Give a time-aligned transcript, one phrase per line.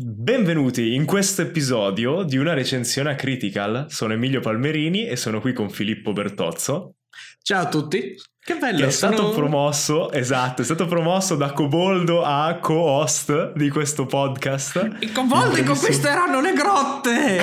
[0.00, 3.86] Benvenuti in questo episodio di una recensione a Critical.
[3.88, 6.94] Sono Emilio Palmerini e sono qui con Filippo Bertozzo.
[7.42, 8.14] Ciao a tutti.
[8.38, 8.78] Che bello.
[8.78, 9.30] Che è stato sono...
[9.30, 14.98] promosso, esatto, è stato promosso da Coboldo a co-host di questo podcast.
[15.00, 17.40] I coboldi conquisteranno le grotte!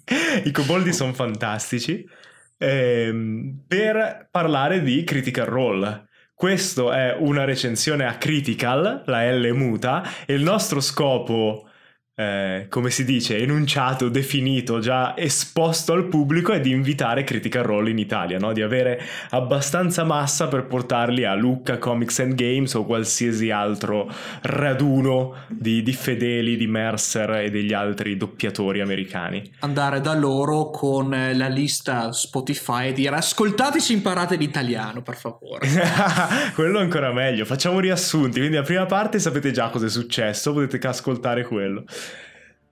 [0.42, 2.02] I coboldi sono fantastici.
[2.56, 6.08] Ehm, per parlare di Critical Role.
[6.32, 11.68] Questo è una recensione a Critical, la L muta, e il nostro scopo
[12.16, 17.90] eh, come si dice, enunciato, definito, già esposto al pubblico è di invitare Critical Role
[17.90, 18.52] in Italia, no?
[18.52, 19.00] di avere
[19.30, 24.08] abbastanza massa per portarli a Lucca, Comics and Games o qualsiasi altro
[24.42, 29.50] raduno di, di fedeli di Mercer e degli altri doppiatori americani.
[29.60, 35.66] Andare da loro con la lista Spotify e dire ascoltateci, imparate l'italiano per favore.
[36.54, 40.86] quello ancora meglio, facciamo riassunti, quindi la prima parte sapete già cosa è successo, potete
[40.86, 41.82] ascoltare quello.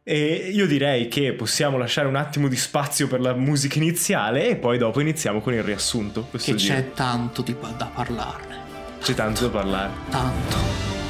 [0.05, 4.57] E io direi che possiamo lasciare un attimo di spazio per la musica iniziale e
[4.57, 6.29] poi dopo iniziamo con il riassunto.
[6.31, 6.75] Che giro.
[6.75, 8.61] c'è tanto di, da parlarne.
[9.01, 9.91] C'è tanto da parlare.
[10.11, 11.02] Tanto.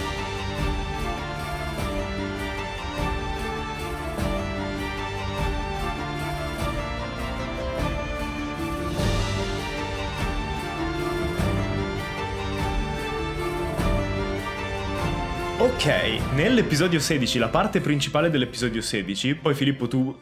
[15.62, 15.86] Ok,
[16.34, 20.12] nell'episodio 16, la parte principale dell'episodio 16, poi Filippo tu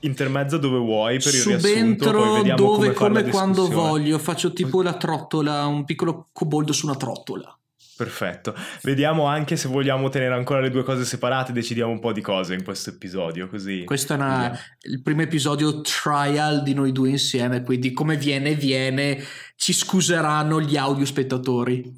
[0.00, 4.94] intermezzo dove vuoi per il Subentro riassunto, dove, come, come quando voglio, faccio tipo la
[4.94, 7.58] trottola, un piccolo coboldo su una trottola.
[7.96, 8.54] Perfetto.
[8.82, 12.52] Vediamo anche se vogliamo tenere ancora le due cose separate, decidiamo un po' di cose
[12.52, 13.84] in questo episodio, così.
[13.84, 19.22] Questo è una, il primo episodio trial di noi due insieme, quindi come viene viene,
[19.56, 21.90] ci scuseranno gli audio spettatori.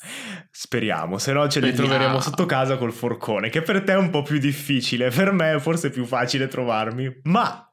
[0.50, 4.08] Speriamo, se no ce li troveremo sotto casa col forcone, che per te è un
[4.08, 7.20] po' più difficile, per me è forse più facile trovarmi.
[7.24, 7.70] Ma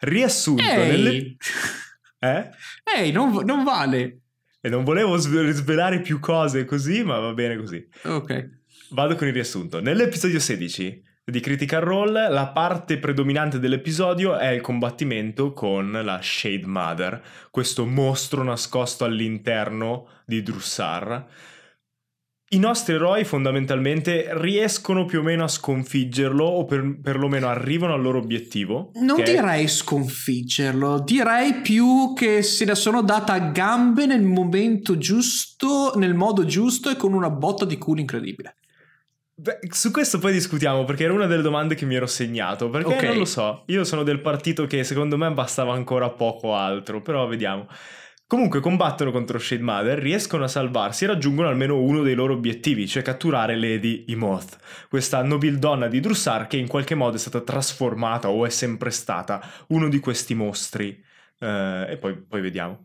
[0.00, 1.36] riassunto Ehi, nelle...
[2.20, 2.50] eh?
[2.84, 4.19] Ehi non, non vale.
[4.60, 7.86] E non volevo svelare più cose così, ma va bene così.
[8.04, 8.58] Ok.
[8.90, 9.80] Vado con il riassunto.
[9.80, 16.66] Nell'episodio 16 di Critical Role, la parte predominante dell'episodio è il combattimento con la Shade
[16.66, 21.26] Mother, questo mostro nascosto all'interno di Drussar
[22.52, 28.02] i nostri eroi fondamentalmente riescono più o meno a sconfiggerlo o per, perlomeno arrivano al
[28.02, 28.90] loro obiettivo.
[28.94, 29.68] Non direi è...
[29.68, 36.44] sconfiggerlo, direi più che se la sono data a gambe nel momento giusto, nel modo
[36.44, 38.56] giusto e con una botta di culo incredibile.
[39.32, 42.68] Beh, su questo poi discutiamo perché era una delle domande che mi ero segnato.
[42.68, 43.08] Perché okay.
[43.10, 47.28] non lo so, io sono del partito che secondo me bastava ancora poco altro, però
[47.28, 47.68] vediamo.
[48.30, 52.86] Comunque combattono contro Shade Mother, riescono a salvarsi e raggiungono almeno uno dei loro obiettivi,
[52.86, 54.56] cioè catturare Lady Imoth,
[54.88, 59.42] questa nobildonna di Drussar che in qualche modo è stata trasformata o è sempre stata
[59.70, 60.90] uno di questi mostri.
[61.40, 62.84] Uh, e poi, poi vediamo.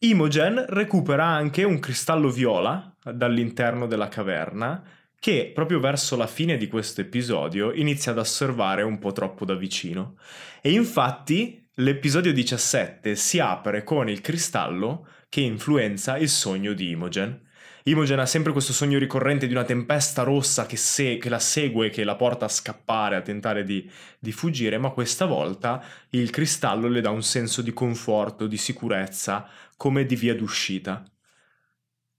[0.00, 4.82] Imogen recupera anche un cristallo viola dall'interno della caverna
[5.20, 9.54] che proprio verso la fine di questo episodio inizia ad osservare un po' troppo da
[9.54, 10.16] vicino.
[10.60, 17.48] E infatti L'episodio 17 si apre con il cristallo che influenza il sogno di Imogen.
[17.86, 21.90] Imogen ha sempre questo sogno ricorrente di una tempesta rossa che, se- che la segue,
[21.90, 23.90] che la porta a scappare, a tentare di,
[24.20, 29.48] di fuggire, ma questa volta il cristallo le dà un senso di conforto, di sicurezza,
[29.76, 31.02] come di via d'uscita.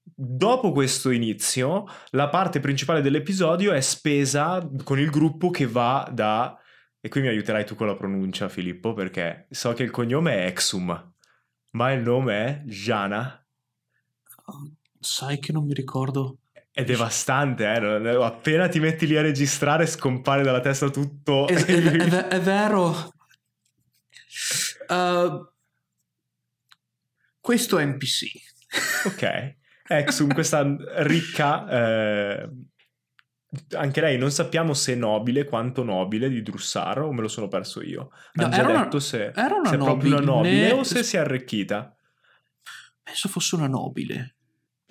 [0.03, 6.59] Dopo questo inizio, la parte principale dell'episodio è spesa con il gruppo che va da
[7.05, 10.45] e qui mi aiuterai tu con la pronuncia, Filippo, perché so che il cognome è
[10.47, 11.13] Exum,
[11.73, 13.45] ma il nome è Jana.
[14.99, 16.39] Sai che non mi ricordo.
[16.71, 18.23] È devastante, eh?
[18.23, 21.47] Appena ti metti lì a registrare scompare dalla testa tutto.
[21.47, 23.13] È, è, è, è vero.
[24.89, 25.47] Uh,
[27.39, 28.31] questo è NPC.
[29.05, 29.55] Ok.
[29.89, 30.65] Exum, questa
[31.03, 32.49] ricca eh,
[33.75, 37.47] anche lei non sappiamo se è nobile, quanto nobile di Drussar, o me lo sono
[37.47, 38.11] perso io.
[38.33, 41.15] No, detto una, se, era una se nobile, è proprio una nobile o se si
[41.15, 41.95] è arricchita.
[43.03, 44.35] Penso fosse una nobile.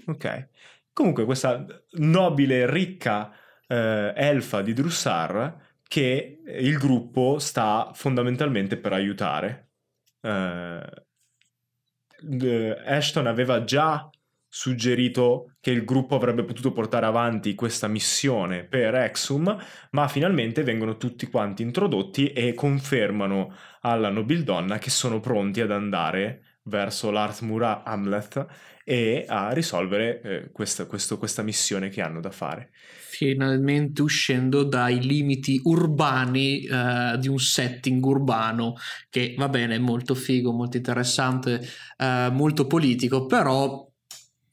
[0.06, 0.49] Ok.
[0.93, 3.32] Comunque questa nobile, ricca
[3.66, 9.70] eh, elfa di Drussar che il gruppo sta fondamentalmente per aiutare.
[10.20, 11.05] Eh,
[12.87, 14.08] Ashton aveva già
[14.56, 19.58] suggerito che il gruppo avrebbe potuto portare avanti questa missione per Exum,
[19.90, 26.60] ma finalmente vengono tutti quanti introdotti e confermano alla nobildonna che sono pronti ad andare
[26.66, 28.46] verso l'Arthmura Hamlet
[28.84, 32.70] e a risolvere eh, questa, questo, questa missione che hanno da fare.
[32.74, 38.74] Finalmente uscendo dai limiti urbani eh, di un setting urbano
[39.10, 41.60] che va bene, molto figo, molto interessante,
[41.96, 43.92] eh, molto politico, però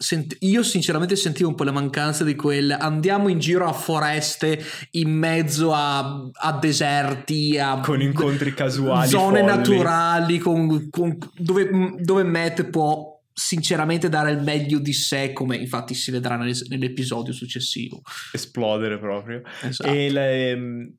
[0.01, 4.59] sent- io sinceramente sentivo un po' la mancanza di quel andiamo in giro a foreste
[4.91, 9.55] in mezzo a, a deserti a con incontri casuali zone folli.
[9.55, 15.93] naturali con, con, dove, dove Matt può sinceramente dare il meglio di sé come infatti
[15.93, 18.01] si vedrà nell'episodio successivo
[18.33, 19.89] esplodere proprio esatto.
[19.89, 20.93] e, le, ehm,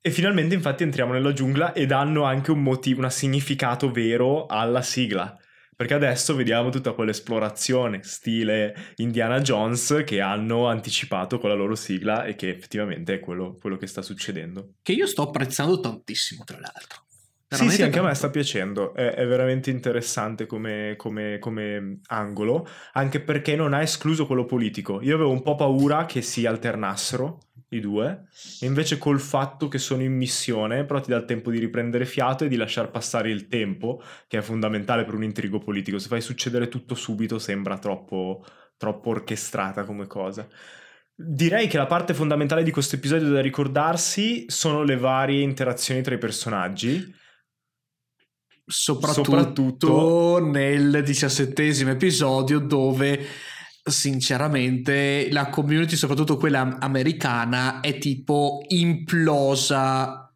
[0.00, 4.82] e finalmente infatti entriamo nella giungla ed hanno anche un motivo un significato vero alla
[4.82, 5.39] sigla
[5.80, 12.24] perché adesso vediamo tutta quell'esplorazione stile Indiana Jones che hanno anticipato con la loro sigla
[12.24, 14.74] e che effettivamente è quello, quello che sta succedendo.
[14.82, 17.06] Che io sto apprezzando tantissimo, tra l'altro.
[17.48, 18.00] Veramente sì, sì, anche tanto.
[18.00, 23.72] a me sta piacendo, è, è veramente interessante come, come, come, angolo, anche perché non
[23.72, 25.00] ha escluso quello politico.
[25.00, 28.26] Io avevo un po' paura che si alternassero i due,
[28.60, 32.04] e invece col fatto che sono in missione, però ti dà il tempo di riprendere
[32.04, 35.98] fiato e di lasciar passare il tempo, che è fondamentale per un intrigo politico.
[35.98, 38.44] Se fai succedere tutto subito sembra troppo,
[38.76, 40.48] troppo orchestrata come cosa.
[41.14, 46.14] Direi che la parte fondamentale di questo episodio da ricordarsi sono le varie interazioni tra
[46.14, 47.18] i personaggi.
[48.64, 53.26] Soprattutto, soprattutto nel diciassettesimo episodio dove
[53.90, 60.32] sinceramente la community, soprattutto quella americana, è tipo implosa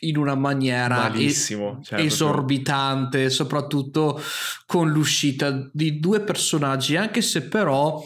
[0.00, 2.04] in una maniera Malissimo, certo.
[2.04, 4.20] esorbitante, soprattutto
[4.66, 8.02] con l'uscita di due personaggi, anche se però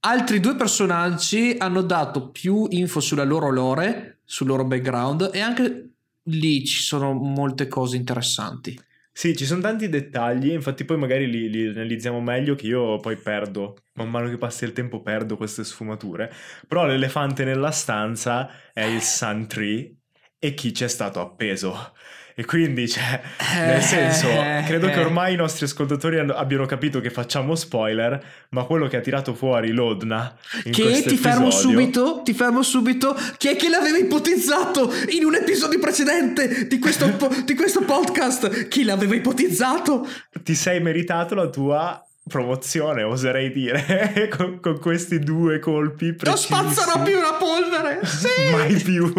[0.00, 5.90] altri due personaggi hanno dato più info sulla loro lore, sul loro background e anche
[6.24, 8.78] lì ci sono molte cose interessanti.
[9.18, 13.16] Sì, ci sono tanti dettagli, infatti poi magari li, li, analizziamo meglio che io poi
[13.16, 16.30] perdo, man mano che passa il tempo perdo queste sfumature,
[16.68, 19.96] però l'elefante nella stanza è il Sun Tree
[20.38, 21.94] e chi c'è stato appeso.
[22.38, 23.18] E quindi, cioè,
[23.54, 24.28] nel senso,
[24.66, 29.00] credo che ormai i nostri ascoltatori abbiano capito che facciamo spoiler, ma quello che ha
[29.00, 31.16] tirato fuori Lodna Che ti episodio...
[31.16, 36.78] fermo subito, ti fermo subito, chi è che l'aveva ipotizzato in un episodio precedente di
[36.78, 38.68] questo, po- di questo podcast?
[38.68, 40.06] Chi l'aveva ipotizzato?
[40.42, 47.02] Ti sei meritato la tua promozione, oserei dire, con, con, questi due colpi Non spazzerò
[47.02, 48.04] più una polvere!
[48.04, 48.28] Sì!
[48.50, 49.12] Mai più!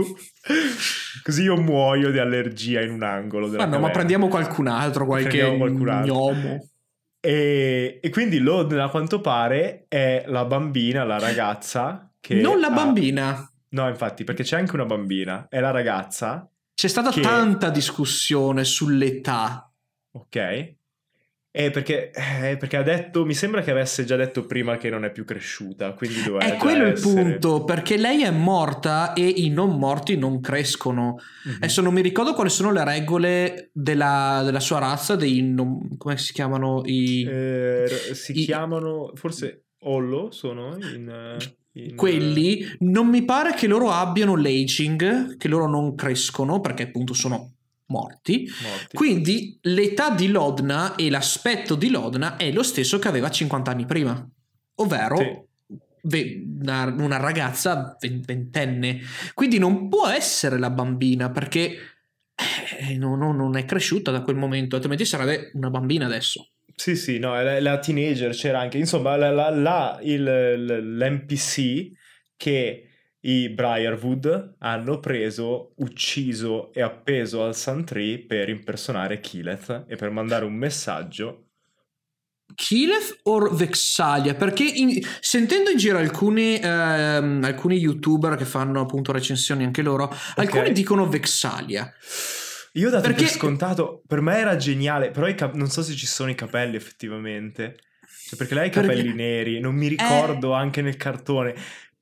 [1.23, 3.47] Così io muoio di allergia in un angolo.
[3.47, 6.13] Della ma no, ma prendiamo qualcun altro, qualche qualcun altro.
[6.13, 6.67] gnomo.
[7.19, 12.35] E, e, quindi Lodna, a quanto pare, è la bambina, la ragazza che...
[12.35, 13.29] Non la bambina!
[13.29, 13.51] Ha...
[13.69, 15.47] No, infatti, perché c'è anche una bambina.
[15.49, 16.49] È la ragazza...
[16.73, 17.21] C'è stata che...
[17.21, 19.69] tanta discussione sull'età.
[20.11, 20.75] Ok.
[21.49, 25.05] Eh, perché, eh, perché, ha detto, mi sembra che avesse già detto prima che non
[25.05, 27.21] è più cresciuta, quindi doveva È quello essere...
[27.21, 31.15] il punto, perché lei è morta e i non morti non crescono.
[31.47, 31.57] Mm-hmm.
[31.57, 36.17] Adesso non mi ricordo quali sono le regole della, della sua razza, dei non, come
[36.17, 37.25] si chiamano i...
[37.27, 38.45] Eh, si i...
[38.45, 41.37] chiamano, forse Ollo sono in...
[41.77, 41.95] In...
[41.95, 47.56] Quelli non mi pare che loro abbiano l'aging, che loro non crescono perché appunto sono
[47.87, 48.49] morti.
[48.61, 48.95] morti.
[48.95, 53.85] Quindi l'età di Lodna e l'aspetto di Lodna è lo stesso che aveva 50 anni
[53.85, 54.27] prima,
[54.75, 55.47] ovvero
[56.01, 56.43] sì.
[56.61, 58.99] una, una, ragazza ventenne.
[59.33, 61.77] Quindi non può essere la bambina perché
[62.79, 66.49] eh, no, no, non è cresciuta da quel momento, altrimenti sarebbe una bambina adesso.
[66.75, 71.91] Sì, sì, no, la, la teenager c'era anche, insomma, la, la, il, l'NPC
[72.37, 72.86] che
[73.27, 80.45] i Briarwood hanno preso, ucciso e appeso al Santry per impersonare Kileth e per mandare
[80.45, 81.43] un messaggio.
[82.55, 84.33] Kileth o Vexalia?
[84.33, 90.05] Perché in, sentendo in giro alcuni, ehm, alcuni youtuber che fanno appunto recensioni anche loro,
[90.05, 90.45] okay.
[90.45, 91.91] alcuni dicono Vexalia.
[92.73, 93.23] Io ho dato Perché...
[93.23, 96.77] per scontato, per me era geniale, però cap- non so se ci sono i capelli
[96.77, 97.75] effettivamente.
[98.27, 99.15] Cioè, perché lei ha i capelli perché...
[99.15, 100.57] neri, non mi ricordo eh...
[100.57, 101.55] anche nel cartone.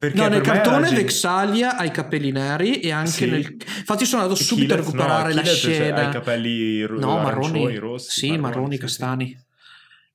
[0.05, 1.01] Perché no, nel cartone gente...
[1.01, 3.29] Vexalia ha i capelli neri e anche sì.
[3.29, 3.57] nel...
[3.77, 5.95] Infatti sono andato subito Killet, a recuperare no, la scena.
[5.95, 8.11] Ha i capelli ro- no, marroni, rossi.
[8.11, 9.27] Sì, marroni, marroni castani.
[9.27, 9.43] Sì.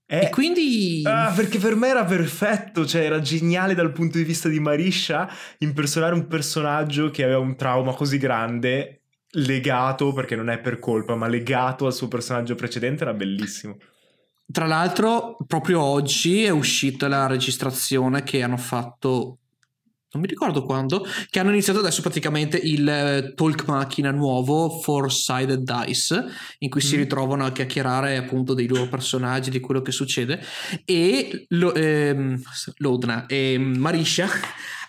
[0.07, 1.03] E, e quindi...
[1.05, 5.29] Ah, perché per me era perfetto, cioè era geniale dal punto di vista di Marisha
[5.59, 11.15] impersonare un personaggio che aveva un trauma così grande, legato, perché non è per colpa,
[11.15, 13.77] ma legato al suo personaggio precedente, era bellissimo.
[14.53, 19.39] Tra l'altro, proprio oggi è uscita la registrazione che hanno fatto
[20.12, 25.62] non mi ricordo quando, che hanno iniziato adesso praticamente il eh, talk macchina nuovo, Four-Sided
[25.62, 26.25] Dice,
[26.59, 26.87] in cui mm.
[26.87, 30.40] si ritrovano a chiacchierare appunto dei loro personaggi, di quello che succede,
[30.85, 32.43] e lo, ehm,
[32.79, 34.29] Lodna e Marisha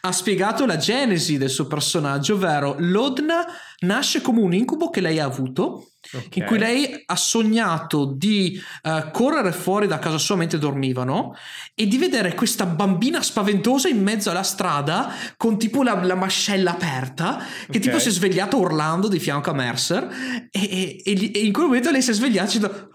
[0.04, 3.46] ha spiegato la genesi del suo personaggio, ovvero Lodna
[3.82, 6.28] nasce come un incubo che lei ha avuto, okay.
[6.34, 11.36] in cui lei ha sognato di uh, correre fuori da casa sua mentre dormivano
[11.76, 16.72] e di vedere questa bambina spaventosa in mezzo alla strada con tipo la, la mascella
[16.72, 17.82] aperta, che okay.
[17.82, 21.92] tipo si è svegliata urlando di fianco a Mercer e, e, e, in quel momento
[21.92, 22.90] lei si è svegliata dicendo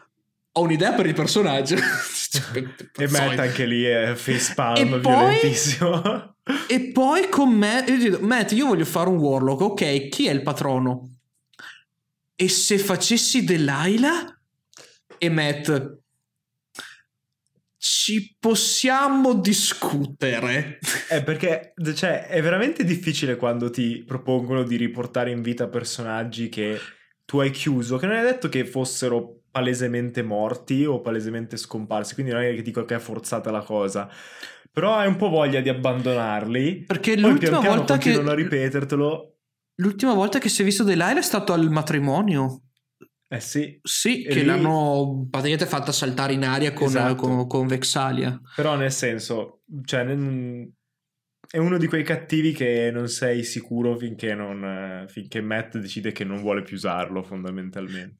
[0.58, 1.76] ho un'idea per il personaggio.
[2.96, 6.35] e Matt anche lì è facepalm violentissimo.
[6.68, 10.32] E poi con me, io dico, Matt, io voglio fare un warlock, ok, chi è
[10.32, 11.18] il patrono?
[12.36, 14.38] E se facessi Delilah?
[15.18, 15.98] E Matt,
[17.76, 20.78] ci possiamo discutere.
[21.08, 26.78] È perché cioè, è veramente difficile quando ti propongono di riportare in vita personaggi che
[27.24, 32.32] tu hai chiuso, che non è detto che fossero palesemente morti o palesemente scomparsi, quindi
[32.32, 34.08] non è che dico che è forzata la cosa.
[34.76, 36.84] Però hai un po' voglia di abbandonarli.
[36.84, 38.12] Perché poi l'ultima pian volta che...
[38.12, 39.38] a ripetertelo.
[39.76, 42.64] L'ultima volta che si è visto Delilah è stato al matrimonio.
[43.26, 43.78] Eh sì.
[43.82, 44.44] Sì, e che lì...
[44.44, 47.14] l'hanno praticamente fatta saltare in aria con, esatto.
[47.14, 48.38] con, con Vexalia.
[48.54, 55.06] Però nel senso, cioè, è uno di quei cattivi che non sei sicuro finché, non,
[55.08, 58.18] finché Matt decide che non vuole più usarlo, fondamentalmente.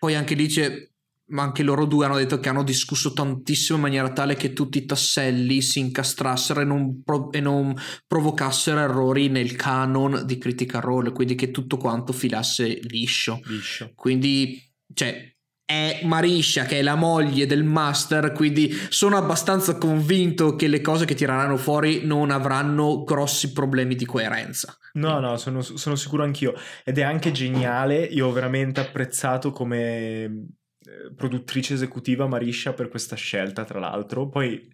[0.00, 0.86] Poi anche lì c'è
[1.26, 4.78] ma anche loro due hanno detto che hanno discusso tantissimo in maniera tale che tutti
[4.78, 7.74] i tasselli si incastrassero e non, pro- e non
[8.06, 13.40] provocassero errori nel canon di Critical Role, quindi che tutto quanto filasse liscio.
[13.44, 13.92] Liscio.
[13.94, 14.60] Quindi,
[14.92, 15.32] cioè,
[15.66, 21.06] è Marisha che è la moglie del master, quindi sono abbastanza convinto che le cose
[21.06, 24.76] che tireranno fuori non avranno grossi problemi di coerenza.
[24.94, 26.52] No, no, sono, sono sicuro anch'io.
[26.84, 30.48] Ed è anche geniale, io ho veramente apprezzato come
[31.16, 34.28] produttrice esecutiva Marisha per questa scelta, tra l'altro.
[34.28, 34.72] Poi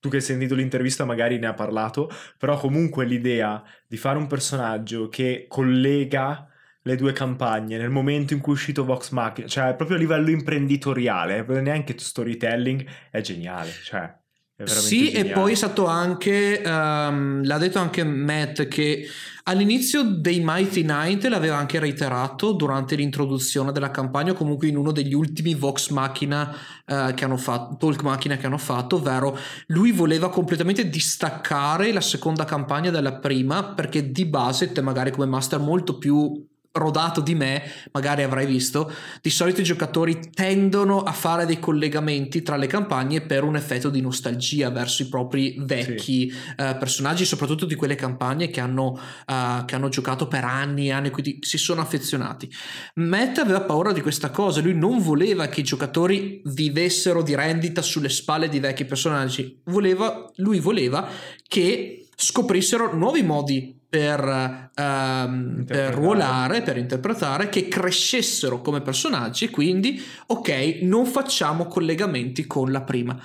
[0.00, 4.26] tu che hai sentito l'intervista magari ne ha parlato, però comunque l'idea di fare un
[4.26, 6.48] personaggio che collega
[6.82, 10.30] le due campagne nel momento in cui è uscito Vox Machina, cioè proprio a livello
[10.30, 14.14] imprenditoriale, neanche storytelling, è geniale, cioè
[14.62, 15.28] sì, geniale.
[15.30, 19.04] e poi è stato anche, um, l'ha detto anche Matt che
[19.44, 24.92] all'inizio dei Mighty Night l'aveva anche reiterato durante l'introduzione della campagna, o comunque in uno
[24.92, 26.54] degli ultimi Vox Machina
[26.86, 32.00] uh, che hanno fatto, Talk Machina che hanno fatto, ovvero lui voleva completamente distaccare la
[32.00, 37.34] seconda campagna dalla prima perché di base te magari come master molto più rodato di
[37.34, 37.62] me,
[37.92, 43.20] magari avrai visto, di solito i giocatori tendono a fare dei collegamenti tra le campagne
[43.20, 46.36] per un effetto di nostalgia verso i propri vecchi sì.
[46.56, 50.92] uh, personaggi, soprattutto di quelle campagne che hanno, uh, che hanno giocato per anni e
[50.92, 52.50] anni, quindi si sono affezionati.
[52.94, 57.82] Matt aveva paura di questa cosa, lui non voleva che i giocatori vivessero di rendita
[57.82, 61.08] sulle spalle di vecchi personaggi, voleva, lui voleva
[61.46, 70.02] che scoprissero nuovi modi per, um, per ruolare, per interpretare, che crescessero come personaggi, quindi
[70.26, 73.16] ok, non facciamo collegamenti con la prima.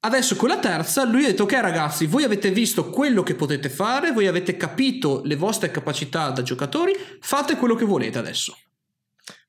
[0.00, 3.68] Adesso con la terza lui ha detto ok ragazzi, voi avete visto quello che potete
[3.68, 8.56] fare, voi avete capito le vostre capacità da giocatori, fate quello che volete adesso.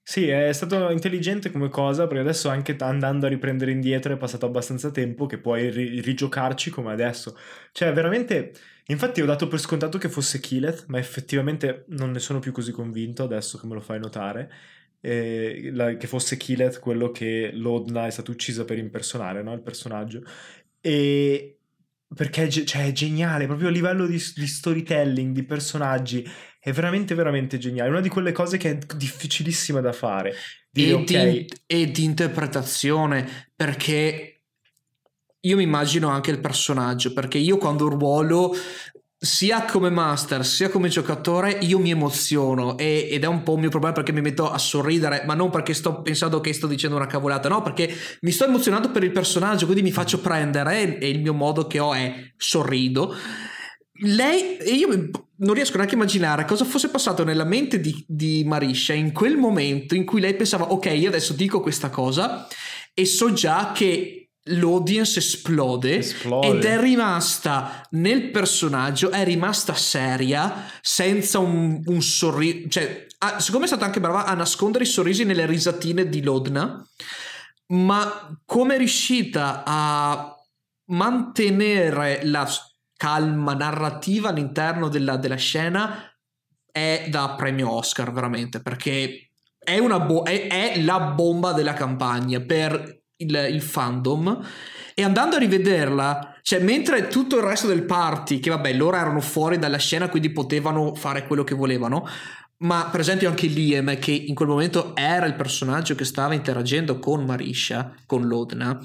[0.06, 4.46] Sì, è stato intelligente come cosa perché adesso anche andando a riprendere indietro è passato
[4.46, 7.38] abbastanza tempo che puoi ri- rigiocarci come adesso.
[7.72, 8.52] Cioè veramente
[8.88, 12.74] Infatti ho dato per scontato che fosse Kileth, ma effettivamente non ne sono più così
[12.74, 14.52] convinto adesso che me lo fai notare.
[15.00, 19.54] Eh, la, che fosse Kileth quello che Lodna è stata uccisa per impersonare, no?
[19.54, 20.22] Il personaggio.
[20.82, 21.60] E
[22.14, 26.26] perché cioè, è geniale, proprio a livello di, di, storytelling, di personaggi,
[26.66, 27.90] è veramente, veramente geniale.
[27.90, 30.34] Una di quelle cose che è difficilissima da fare.
[30.72, 34.44] Dire, e, okay, di, e di interpretazione, perché
[35.42, 38.56] io mi immagino anche il personaggio, perché io quando ruolo
[39.18, 43.62] sia come master sia come giocatore io mi emoziono e, ed è un po' un
[43.62, 46.98] mio problema perché mi metto a sorridere ma non perché sto pensando che sto dicendo
[46.98, 47.90] una cavolata no perché
[48.20, 51.80] mi sto emozionando per il personaggio quindi mi faccio prendere e il mio modo che
[51.80, 53.16] ho è sorrido
[54.02, 54.90] lei e io
[55.44, 59.38] non riesco neanche a immaginare cosa fosse passato nella mente di, di Marisha in quel
[59.38, 62.48] momento in cui lei pensava ok io adesso dico questa cosa
[62.94, 70.70] e so già che l'audience esplode, esplode, ed è rimasta nel personaggio, è rimasta seria,
[70.82, 74.88] senza un, un sorriso, cioè, ha, secondo me è stata anche brava a nascondere i
[74.88, 76.86] sorrisi nelle risatine di Lodna,
[77.68, 80.36] ma come è riuscita a
[80.88, 82.46] mantenere la
[82.96, 86.12] calma narrativa all'interno della, della scena
[86.72, 93.02] è da premio Oscar veramente perché è, bo- è, è la bomba della campagna per
[93.18, 94.42] il, il, fandom.
[94.96, 99.22] E andando a rivederla cioè mentre tutto il resto del party che vabbè loro erano
[99.22, 102.06] fuori dalla scena quindi potevano fare quello che volevano
[102.58, 107.00] ma per esempio anche Liam che in quel momento era il personaggio che stava interagendo
[107.00, 108.78] con Marisha con Lodna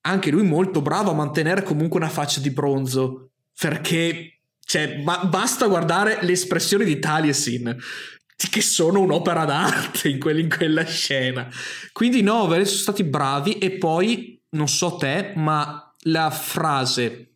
[0.00, 5.66] anche lui molto bravo a mantenere comunque una faccia di bronzo perché cioè, ba- basta
[5.66, 7.76] guardare le espressioni di Taliesin
[8.50, 11.48] che sono un'opera d'arte in, que- in quella scena.
[11.92, 17.30] Quindi no, sono stati bravi e poi, non so te, ma la frase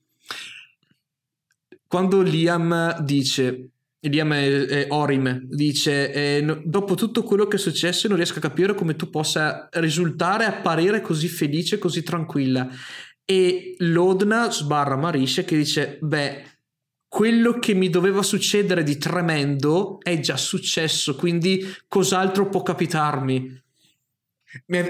[1.90, 8.16] quando Liam dice Liam eh, Orim dice eh, dopo tutto quello che è successo non
[8.16, 12.68] riesco a capire come tu possa risultare apparire così felice così tranquilla
[13.30, 16.44] e Lodna sbarra Marisha che dice beh
[17.06, 23.62] quello che mi doveva succedere di tremendo è già successo, quindi cos'altro può capitarmi?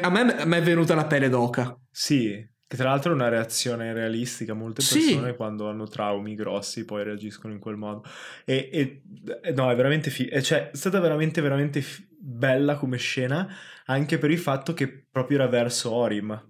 [0.00, 1.78] A me, a me è venuta la pelle d'oca.
[1.90, 4.52] Sì, che tra l'altro è una reazione realistica.
[4.52, 5.36] Molte persone sì.
[5.36, 8.04] quando hanno traumi grossi poi reagiscono in quel modo.
[8.44, 13.48] E, e no, è veramente fi- cioè, è stata veramente, veramente f- bella come scena,
[13.86, 16.48] anche per il fatto che proprio era verso Orim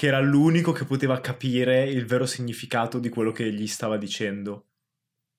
[0.00, 4.68] che era l'unico che poteva capire il vero significato di quello che gli stava dicendo.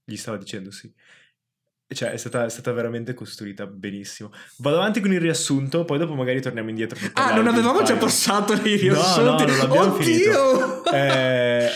[0.06, 0.94] Gli stava dicendo sì.
[1.88, 4.32] Cioè, è stata, è stata, veramente costruita benissimo.
[4.58, 7.00] Vado avanti con il riassunto, poi dopo magari torniamo indietro.
[7.14, 9.46] Ah, non avevamo già passato i riassunti?
[9.46, 10.86] No, no, Oddio!
[10.94, 11.70] Eh,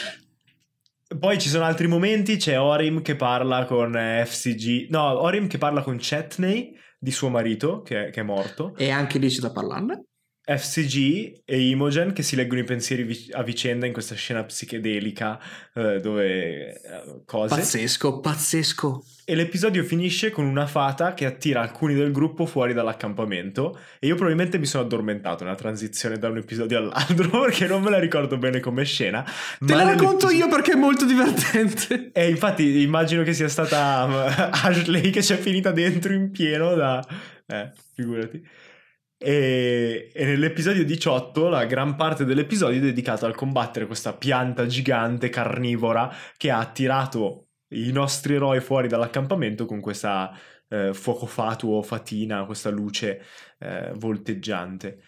[1.18, 5.82] poi ci sono altri momenti, c'è Orim che parla con FCG, no, Orim che parla
[5.82, 8.76] con Chetney di suo marito, che, che è morto.
[8.78, 10.04] E anche lì c'è da parlarne.
[10.46, 15.40] FCG e Imogen che si leggono i pensieri a vicenda in questa scena psichedelica
[15.74, 16.82] eh, dove eh,
[17.26, 17.56] cose.
[17.56, 19.04] Pazzesco, pazzesco.
[19.28, 24.14] E l'episodio finisce con una fata che attira alcuni del gruppo fuori dall'accampamento e io
[24.14, 28.38] probabilmente mi sono addormentato nella transizione da un episodio all'altro perché non me la ricordo
[28.38, 29.26] bene come scena.
[29.58, 32.12] Te la racconto io perché è molto divertente.
[32.14, 37.06] E infatti immagino che sia stata Ashley che ci è finita dentro in pieno da...
[37.48, 38.44] Eh, figurati.
[39.28, 45.30] E, e, nell'episodio 18 la gran parte dell'episodio è dedicato al combattere questa pianta gigante
[45.30, 50.32] carnivora che ha attirato i nostri eroi fuori dall'accampamento con questa
[50.68, 53.20] eh, fuoco fatuo, fatina, questa luce
[53.58, 55.02] eh, volteggiante.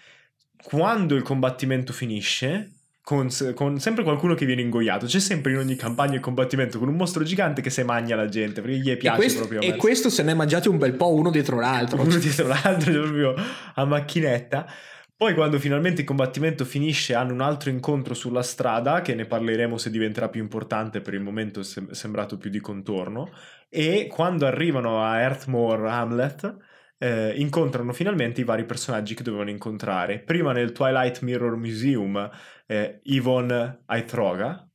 [0.63, 2.71] Quando il combattimento finisce,
[3.07, 5.05] con, con, sempre qualcuno che viene ingoiato.
[5.05, 8.27] C'è sempre in ogni campagna il combattimento con un mostro gigante che se magna la
[8.27, 9.61] gente perché gli piace e questo, proprio.
[9.61, 12.01] E questo se ne è mangiato un bel po' uno dietro l'altro.
[12.01, 13.33] Uno dietro l'altro, cioè proprio
[13.75, 14.67] a macchinetta.
[15.15, 19.77] Poi quando finalmente il combattimento finisce hanno un altro incontro sulla strada che ne parleremo
[19.77, 23.31] se diventerà più importante, per il momento è sembrato più di contorno
[23.69, 26.57] e quando arrivano a Earthmore Hamlet
[26.97, 30.19] eh, incontrano finalmente i vari personaggi che dovevano incontrare.
[30.19, 32.29] Prima nel Twilight Mirror Museum
[32.65, 34.67] eh, Yvonne Aitroga,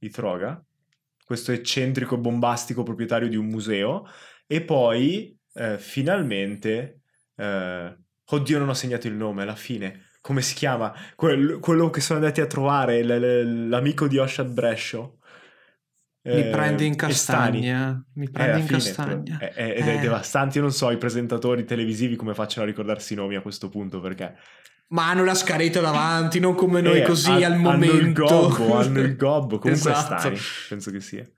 [0.00, 0.64] Aitroga,
[1.24, 4.06] questo eccentrico bombastico proprietario di un museo,
[4.46, 7.00] e poi eh, finalmente...
[7.36, 10.90] Eh, oddio non ho segnato il nome, alla fine come si chiama?
[11.16, 15.18] Quello, quello che sono andati a trovare, l'amico di Oshad Brescio.
[16.26, 18.02] Mi eh, prendi in castagna.
[18.14, 19.38] Mi prendi in fine, castagna.
[19.38, 20.56] È, è, è, è, devastante.
[20.56, 24.00] Io non so i presentatori televisivi come facciano a ricordarsi i nomi a questo punto
[24.00, 24.34] perché.
[24.88, 27.94] Ma hanno la scaretta davanti, non come noi eh, così ha, al momento.
[27.94, 29.58] Hanno il gobbo, hanno il gobbo.
[29.60, 30.18] Comunque esatto.
[30.18, 30.38] Stani,
[30.70, 31.28] penso che sia.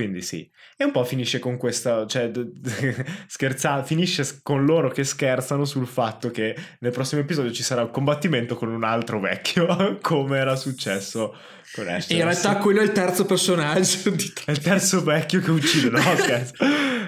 [0.00, 0.50] Quindi sì.
[0.78, 2.30] E un po' finisce con questa, cioè
[3.28, 7.90] scherza, finisce con loro che scherzano sul fatto che nel prossimo episodio ci sarà un
[7.90, 11.36] combattimento con un altro vecchio, come era successo
[11.74, 12.16] con Asher.
[12.16, 14.08] In realtà quello è il terzo personaggio.
[14.08, 14.32] Di...
[14.42, 16.00] È il terzo vecchio che uccide, no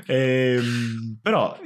[0.05, 1.59] ehm, però...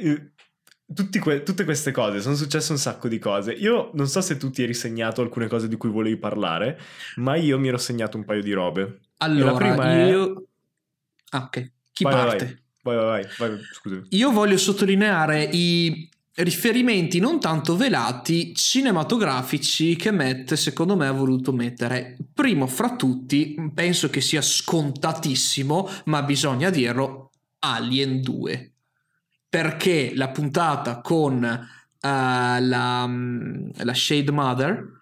[1.20, 3.50] Que- tutte queste cose, sono successe un sacco di cose.
[3.50, 6.78] Io non so se tu ti eri segnato alcune cose di cui volevi parlare,
[7.16, 9.00] ma io mi ero segnato un paio di robe.
[9.16, 10.32] Allora, io...
[10.32, 10.54] È...
[11.30, 11.70] Ah, ok.
[11.92, 12.62] Chi vai, parte?
[12.82, 14.02] Vai, vai, vai, vai, vai scusa.
[14.10, 21.52] Io voglio sottolineare i riferimenti non tanto velati cinematografici che Matt secondo me ha voluto
[21.52, 22.16] mettere.
[22.32, 28.72] Primo fra tutti, penso che sia scontatissimo, ma bisogna dirlo, Alien 2.
[29.48, 33.10] Perché la puntata con uh, la,
[33.72, 34.96] la Shade Mother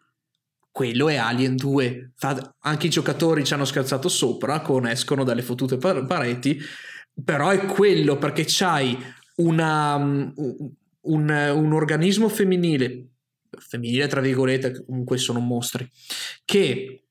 [0.75, 2.15] quello è Alien 2.
[2.63, 6.61] Anche i giocatori ci hanno scherzato sopra, con escono dalle fottute pareti,
[7.25, 8.99] però è quello perché c'hai
[9.37, 10.33] una, un,
[11.03, 13.07] un, un organismo femminile,
[13.57, 15.89] femminile tra virgolette, comunque sono mostri,
[16.45, 17.05] che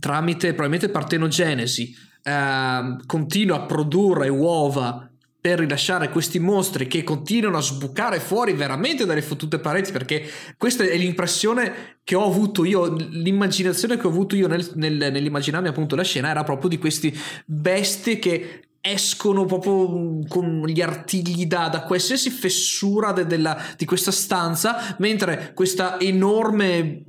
[0.00, 5.10] tramite probabilmente partenogenesi eh, continua a produrre uova
[5.46, 10.28] per rilasciare questi mostri che continuano a sbucare fuori veramente dalle fottute pareti perché
[10.58, 15.68] questa è l'impressione che ho avuto io l'immaginazione che ho avuto io nel, nel, nell'immaginarmi
[15.68, 21.68] appunto la scena era proprio di questi bestie che escono proprio con gli artigli da,
[21.68, 27.04] da qualsiasi fessura de, della, di questa stanza mentre questa enorme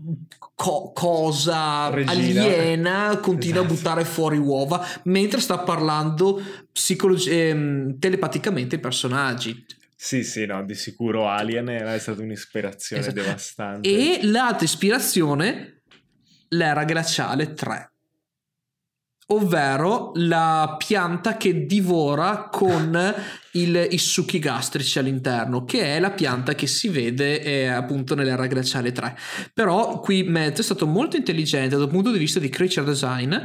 [0.57, 2.11] co- cosa Regina.
[2.11, 3.73] aliena continua esatto.
[3.73, 6.41] a buttare fuori uova mentre sta parlando
[6.71, 9.65] psicologi- ehm, telepaticamente ai personaggi.
[9.95, 13.21] Sì, sì, no, di sicuro Alien è stata un'ispirazione esatto.
[13.21, 13.87] devastante.
[13.89, 15.81] E l'altra ispirazione,
[16.49, 17.91] l'era glaciale 3
[19.27, 23.15] ovvero la pianta che divora con
[23.51, 28.47] il, i succhi gastrici all'interno, che è la pianta che si vede eh, appunto nell'era
[28.47, 29.17] glaciale 3.
[29.53, 33.35] Però qui Matt è stato molto intelligente dal punto di vista di creature design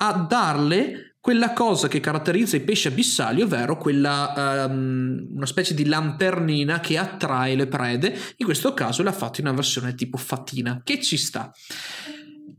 [0.00, 5.84] a darle quella cosa che caratterizza i pesci abissali, ovvero quella um, una specie di
[5.84, 8.16] lanternina che attrae le prede.
[8.36, 11.52] In questo caso l'ha fatto in una versione tipo fatina, che ci sta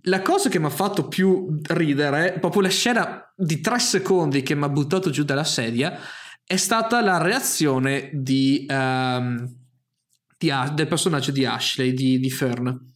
[0.03, 4.55] la cosa che mi ha fatto più ridere, proprio la scena di tre secondi che
[4.55, 5.99] mi ha buttato giù dalla sedia,
[6.43, 9.45] è stata la reazione di, um,
[10.37, 12.95] di, del personaggio di Ashley, di, di Fern.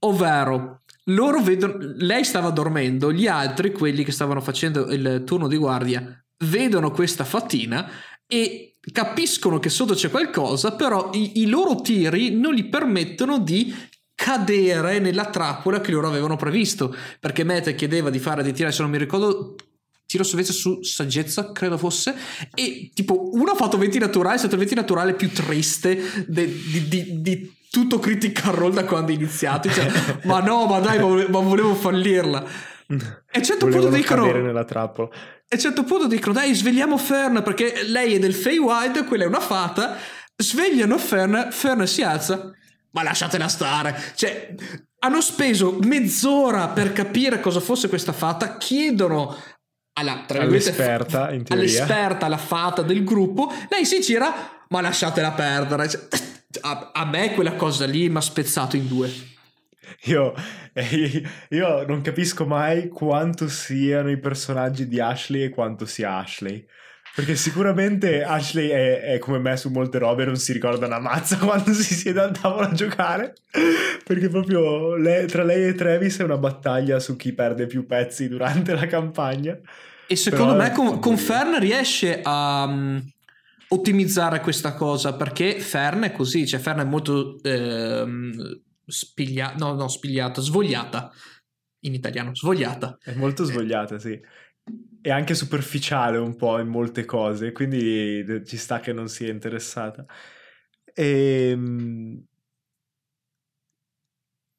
[0.00, 5.56] Ovvero, loro vedono, lei stava dormendo, gli altri, quelli che stavano facendo il turno di
[5.56, 7.90] guardia, vedono questa fatina
[8.26, 13.74] e capiscono che sotto c'è qualcosa, però i, i loro tiri non gli permettono di
[14.14, 16.94] cadere nella trappola che loro avevano previsto.
[17.18, 19.56] Perché Mete chiedeva di fare dei tiri, se non mi ricordo,
[20.06, 22.14] tiro salvezza su saggezza, credo fosse.
[22.54, 26.46] E tipo, uno ha fatto 20 naturali, è stato il 20 naturale più triste de,
[26.46, 29.70] di, di, di, tutto Critical Role da quando è iniziato.
[29.70, 29.90] Cioè,
[30.24, 32.44] ma no, ma dai, ma, ma volevo fallirla.
[32.86, 35.08] E a un certo punto dicono nella trappola.
[35.08, 39.24] E a un certo punto dicono dai svegliamo Fern perché lei è del Feywild quella
[39.24, 39.96] è una fata
[40.36, 42.52] svegliano Fern Fern si alza
[42.92, 44.00] ma lasciatela stare.
[44.14, 44.54] Cioè,
[45.00, 49.36] hanno speso mezz'ora per capire cosa fosse questa fata, chiedono
[49.94, 51.44] alla, all'esperta, teoria.
[51.48, 55.88] all'esperta, la fata del gruppo, lei si gira, ma lasciatela perdere.
[55.88, 56.00] Cioè,
[56.60, 59.10] a, a, me quella cosa lì mi ha spezzato in due.
[60.04, 60.34] Io,
[60.72, 66.64] eh, io non capisco mai quanto siano i personaggi di Ashley e quanto sia Ashley.
[67.14, 71.36] Perché sicuramente Ashley è, è, come me su molte robe, non si ricorda una mazza
[71.44, 73.34] quando si siede al tavolo a giocare.
[74.04, 78.28] Perché proprio lei, tra lei e Travis è una battaglia su chi perde più pezzi
[78.28, 79.58] durante la campagna.
[80.06, 83.02] E secondo Però me con, con Fern riesce a um,
[83.68, 89.88] ottimizzare questa cosa perché Fern è così, cioè Fern è molto ehm, spigliata, no, no,
[89.88, 91.10] spigliata, svogliata
[91.80, 92.96] in italiano, svogliata.
[93.02, 94.18] È molto svogliata, sì
[95.02, 100.06] è anche superficiale un po' in molte cose, quindi ci sta che non sia interessata.
[100.94, 101.50] E...
[101.50, 102.24] Ehm,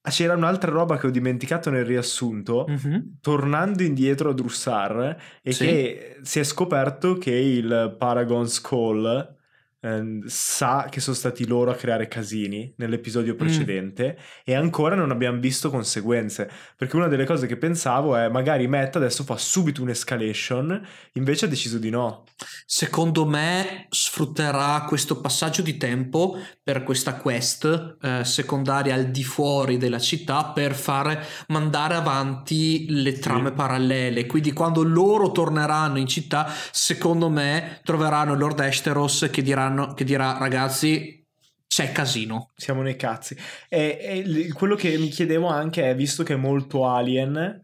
[0.10, 3.00] c'era un'altra roba che ho dimenticato nel riassunto, mm-hmm.
[3.22, 5.66] tornando indietro a Drussar, e sì.
[5.66, 9.42] che si è scoperto che il Paragon's Call
[9.84, 13.38] eh, sa che sono stati loro a creare casini nell'episodio mm.
[13.38, 14.24] precedente mm.
[14.46, 16.50] e ancora non abbiamo visto conseguenze.
[16.78, 21.50] Perché una delle cose che pensavo è magari Matt adesso fa subito un'escalation, invece ha
[21.50, 22.24] deciso di no.
[22.66, 29.78] Secondo me sfrutterà questo passaggio di tempo per questa quest eh, secondaria al di fuori
[29.78, 33.56] della città per far mandare avanti le trame sì.
[33.56, 34.26] parallele.
[34.28, 40.04] Quindi quando loro torneranno in città, secondo me troveranno Lord Esteros che diranno diranno, che
[40.04, 41.26] dirà ragazzi
[41.68, 42.52] c'è casino.
[42.56, 43.36] Siamo nei cazzi.
[43.68, 47.62] E, e, quello che mi chiedevo anche è, visto che è molto alien,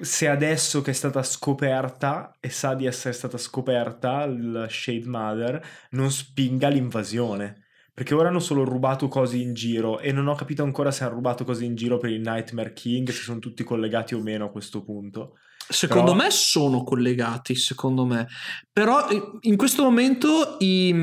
[0.00, 5.64] se adesso che è stata scoperta e sa di essere stata scoperta la Shade Mother,
[5.90, 7.64] non spinga l'invasione.
[7.94, 11.14] Perché ora hanno solo rubato cose in giro e non ho capito ancora se hanno
[11.14, 14.50] rubato cose in giro per il Nightmare King, se sono tutti collegati o meno a
[14.50, 15.38] questo punto.
[15.68, 16.24] Secondo Però...
[16.24, 18.26] me sono collegati, secondo me.
[18.72, 19.06] Però
[19.40, 20.94] in questo momento i,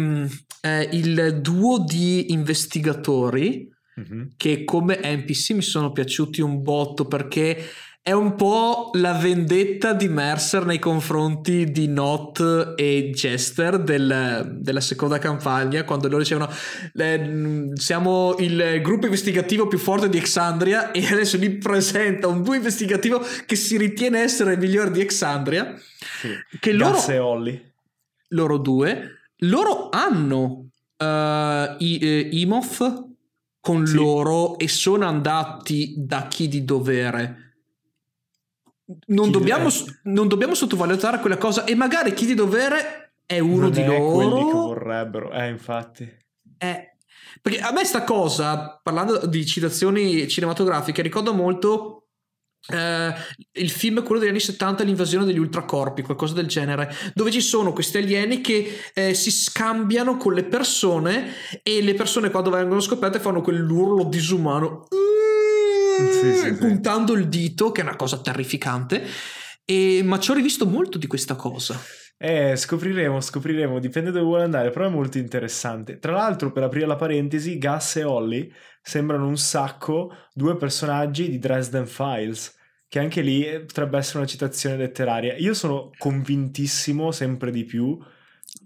[0.62, 3.68] eh, il duo di investigatori
[4.00, 4.28] mm-hmm.
[4.38, 7.66] che come NPC mi sono piaciuti un botto perché
[8.06, 14.82] è un po' la vendetta di Mercer nei confronti di Not e Jester del, della
[14.82, 16.52] seconda campagna, quando loro dicevano
[16.96, 22.56] eh, siamo il gruppo investigativo più forte di Exandria e adesso li presenta un duo
[22.56, 25.74] investigativo che si ritiene essere il migliore di Exandria.
[26.20, 26.28] Sì.
[26.60, 27.74] Che loro, e Holly.
[28.30, 30.44] Loro due, loro hanno
[30.98, 31.06] uh,
[31.78, 33.12] i, uh, Imoth
[33.62, 33.96] con sì.
[33.96, 37.44] loro e sono andati da chi di dovere
[39.08, 39.70] non dobbiamo,
[40.04, 43.88] non dobbiamo, sottovalutare quella cosa e magari chi di dovere è uno non di è
[43.88, 44.12] loro.
[44.12, 46.04] quelli che vorrebbero, eh, infatti.
[46.58, 46.98] Eh,
[47.42, 52.04] perché a me sta cosa, parlando di citazioni cinematografiche, ricorda molto
[52.66, 53.14] Uh,
[53.60, 57.74] il film quello degli anni 70 l'invasione degli ultracorpi qualcosa del genere dove ci sono
[57.74, 63.20] questi alieni che eh, si scambiano con le persone e le persone quando vengono scoperte
[63.20, 64.88] fanno quell'urlo disumano
[66.12, 69.04] sì, sì, puntando il dito che è una cosa terrificante
[69.66, 71.80] e, ma ci ho rivisto molto di questa cosa
[72.26, 76.00] eh, scopriremo, scopriremo, dipende dove vuole andare, però è molto interessante.
[76.00, 78.50] Tra l'altro, per aprire la parentesi, Gus e Holly
[78.82, 84.78] sembrano un sacco due personaggi di Dresden Files, che anche lì potrebbe essere una citazione
[84.78, 85.36] letteraria.
[85.36, 88.00] Io sono convintissimo sempre di più.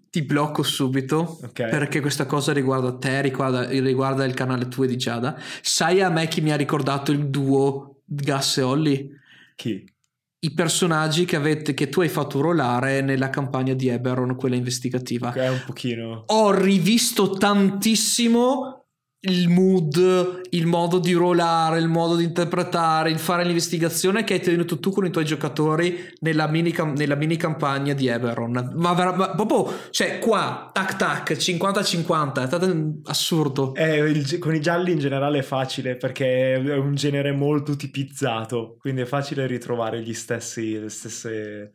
[0.10, 1.70] Ti blocco subito okay.
[1.70, 5.40] perché questa cosa riguarda te, riguarda, riguarda il canale tuo di Giada.
[5.62, 9.10] Sai a me chi mi ha ricordato il duo Gus e Holly?
[9.56, 9.96] Chi?
[10.40, 15.30] i personaggi che, avete, che tu hai fatto ruolare nella campagna di Eberron, quella investigativa.
[15.30, 16.24] Ok, un pochino.
[16.28, 18.87] Ho rivisto tantissimo
[19.28, 24.40] il mood, il modo di rollare, il modo di interpretare, il fare l'investigazione che hai
[24.40, 28.74] tenuto tu con i tuoi giocatori nella mini, nella mini campagna di Eberron.
[28.76, 33.74] Ma, ma, proprio, cioè, qua, tac tac, 50-50, è stato assurdo.
[33.76, 38.78] Eh, il, con i gialli in generale è facile perché è un genere molto tipizzato,
[38.80, 41.74] quindi è facile ritrovare gli stessi, le stesse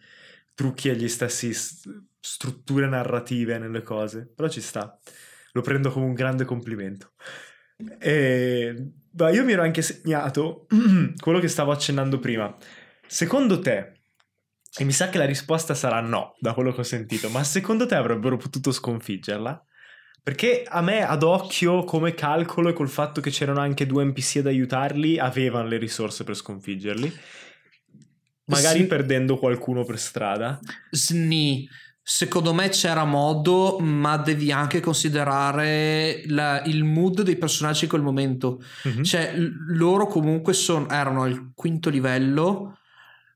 [0.55, 1.53] trucchi e gli stessi
[2.21, 4.99] strutture narrative nelle cose, però ci sta
[5.53, 7.13] lo prendo come un grande complimento.
[7.99, 8.75] E,
[9.11, 10.67] beh, io mi ero anche segnato
[11.21, 12.55] quello che stavo accennando prima.
[13.07, 14.01] Secondo te,
[14.75, 17.87] e mi sa che la risposta sarà no, da quello che ho sentito, ma secondo
[17.87, 19.65] te avrebbero potuto sconfiggerla?
[20.23, 24.37] Perché a me ad occhio, come calcolo e col fatto che c'erano anche due NPC
[24.37, 27.13] ad aiutarli, avevano le risorse per sconfiggerli.
[28.45, 28.87] Magari sì.
[28.87, 30.61] perdendo qualcuno per strada.
[30.91, 31.69] Sni.
[32.05, 38.03] Secondo me c'era modo, ma devi anche considerare la, il mood dei personaggi in quel
[38.03, 38.61] momento.
[38.89, 39.03] Mm-hmm.
[39.03, 39.35] Cioè,
[39.69, 42.79] loro comunque son, erano al quinto livello,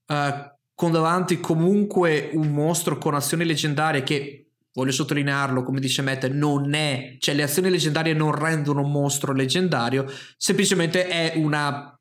[0.07, 6.26] uh, con davanti comunque un mostro con azioni leggendarie che, voglio sottolinearlo, come dice Matt,
[6.26, 10.05] non è, cioè le azioni leggendarie non rendono un mostro leggendario,
[10.37, 11.95] semplicemente è una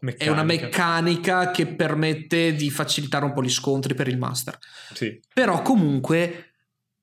[0.00, 0.24] Meccanica.
[0.24, 4.58] È una meccanica che permette di facilitare un po' gli scontri per il master.
[4.94, 5.20] Sì.
[5.32, 6.52] Però comunque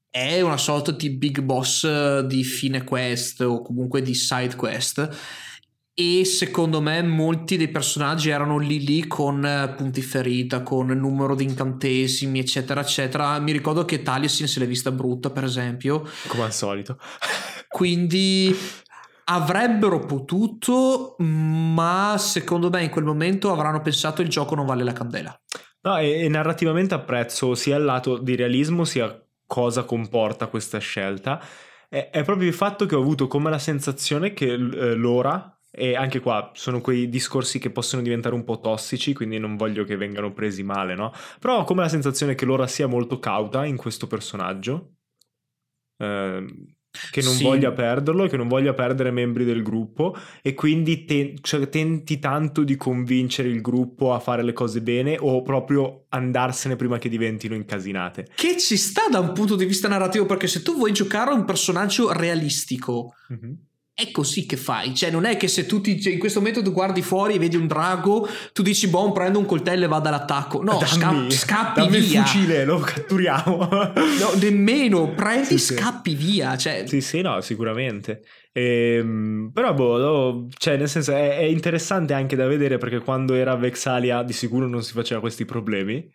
[0.10, 5.10] è una sorta di big boss di fine quest o comunque di side quest
[6.00, 11.44] e secondo me molti dei personaggi erano lì lì con punti ferita, con numero di
[11.44, 13.40] incantesimi, eccetera, eccetera.
[13.40, 16.08] Mi ricordo che Taliesin se l'è vista brutta, per esempio.
[16.28, 17.00] Come al solito.
[17.68, 18.56] Quindi
[19.30, 24.94] Avrebbero potuto, ma secondo me in quel momento avranno pensato il gioco non vale la
[24.94, 25.38] candela.
[25.82, 31.42] No, e, e narrativamente apprezzo sia il lato di realismo sia cosa comporta questa scelta.
[31.90, 34.58] È, è proprio il fatto che ho avuto come la sensazione che eh,
[34.96, 39.58] l'ora e anche qua sono quei discorsi che possono diventare un po' tossici, quindi non
[39.58, 41.12] voglio che vengano presi male, no?
[41.40, 44.96] Però ho come la sensazione che l'ora sia molto cauta in questo personaggio.
[45.98, 46.46] Eh,
[47.12, 47.44] che non sì.
[47.44, 52.64] voglia perderlo, che non voglia perdere membri del gruppo e quindi te- cioè, tenti tanto
[52.64, 57.56] di convincere il gruppo a fare le cose bene o proprio andarsene prima che diventino
[57.56, 58.28] incasinate.
[58.36, 61.34] Che ci sta da un punto di vista narrativo perché se tu vuoi giocare a
[61.34, 63.54] un personaggio realistico mm-hmm
[64.00, 66.62] è così che fai, cioè non è che se tu ti, cioè in questo momento
[66.62, 70.08] tu guardi fuori e vedi un drago, tu dici boh prendo un coltello e vado
[70.08, 72.22] all'attacco, no, dammi, sca- scappi dammi via.
[72.22, 73.68] il fucile, lo catturiamo.
[73.74, 76.16] no, nemmeno, prendi, sì, scappi sì.
[76.16, 76.84] via, cioè...
[76.86, 78.22] Sì, sì, no, sicuramente.
[78.52, 83.56] Ehm, però boh, cioè nel senso è, è interessante anche da vedere perché quando era
[83.56, 86.08] Vexalia di sicuro non si faceva questi problemi.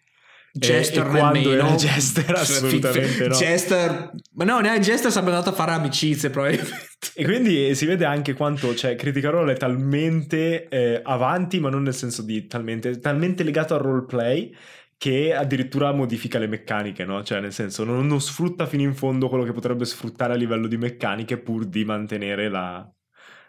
[0.52, 5.54] Jester e, e era Jester assolutamente no Jester ma no neanche Jester sarebbe andato a
[5.54, 11.58] fare amicizie probabilmente e quindi si vede anche quanto cioè Critical è talmente eh, avanti
[11.58, 14.54] ma non nel senso di talmente talmente legato al roleplay
[15.02, 17.24] che addirittura modifica le meccaniche, no?
[17.24, 20.68] Cioè, nel senso, non, non, sfrutta fino in fondo quello che potrebbe sfruttare a livello
[20.68, 22.88] di meccaniche pur di mantenere la,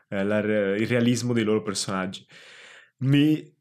[0.09, 2.25] eh, la, il realismo dei loro personaggi.
[3.01, 3.52] Mi,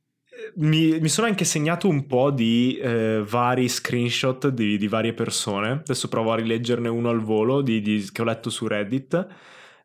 [0.56, 5.70] mi, mi, sono anche segnato un po' di eh, vari screenshot di, di, varie persone.
[5.70, 9.26] Adesso provo a rileggerne uno al volo di, di, che ho letto su Reddit.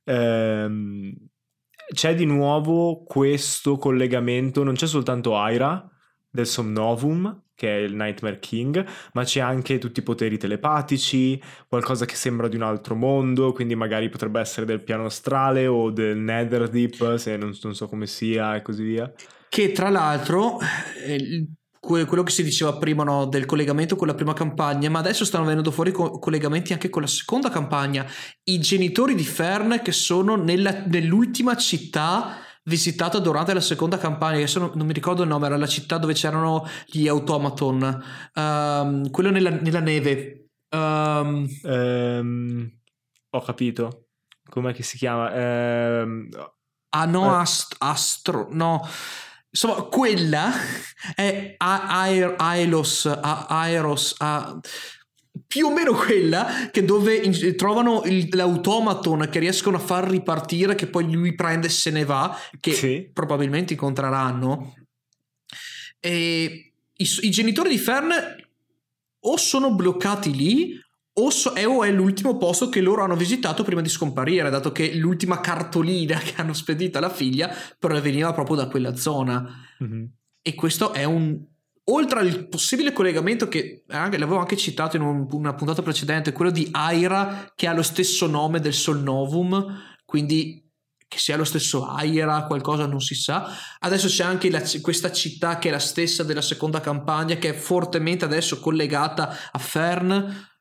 [0.03, 1.13] Ehm,
[1.93, 5.89] c'è di nuovo questo collegamento, non c'è soltanto Aira
[6.29, 12.05] del Somnovum, che è il Nightmare King, ma c'è anche tutti i poteri telepatici, qualcosa
[12.05, 16.17] che sembra di un altro mondo, quindi magari potrebbe essere del piano astrale o del
[16.17, 19.11] Netherdeep, se non, non so come sia e così via
[19.49, 20.59] che tra l'altro
[21.05, 21.47] eh,
[21.79, 25.45] quello che si diceva prima no, del collegamento con la prima campagna, ma adesso stanno
[25.45, 28.05] venendo fuori co- collegamenti anche con la seconda campagna.
[28.43, 34.59] I genitori di Fern che sono nella, nell'ultima città visitata durante la seconda campagna, adesso
[34.59, 38.03] non, non, mi ricordo il nome, era la città dove c'erano gli automaton,
[38.35, 40.49] um, quello nella, nella neve.
[40.69, 42.71] Um, um,
[43.29, 44.03] ho capito.
[44.49, 45.31] Com'è che si chiama?
[46.89, 47.39] Ah no, eh.
[47.41, 48.87] ast- Astro, no.
[49.49, 50.51] Insomma, quella
[51.15, 54.57] è Aer- Aelos, Aeros, a,
[55.45, 60.75] più o meno quella che dove in, trovano il, l'automaton che riescono a far ripartire,
[60.75, 63.09] che poi lui prende e se ne va, che sì.
[63.11, 64.73] probabilmente incontreranno.
[65.99, 68.11] E i, i genitori di Fern
[69.19, 70.79] o sono bloccati lì
[71.19, 74.71] o, so, è, o è l'ultimo posto che loro hanno visitato prima di scomparire, dato
[74.71, 79.45] che l'ultima cartolina che hanno spedito alla figlia proveniva proprio da quella zona.
[79.83, 80.03] Mm-hmm.
[80.41, 81.39] E questo è un...
[81.89, 86.51] Oltre al possibile collegamento che anche, l'avevo anche citato in un, una puntata precedente, quello
[86.51, 89.65] di Aira che ha lo stesso nome del Sol Novum,
[90.05, 90.65] quindi
[91.07, 93.49] che sia lo stesso Aira, qualcosa non si sa.
[93.79, 97.53] Adesso c'è anche la, questa città che è la stessa della seconda campagna, che è
[97.53, 100.55] fortemente adesso collegata a Fern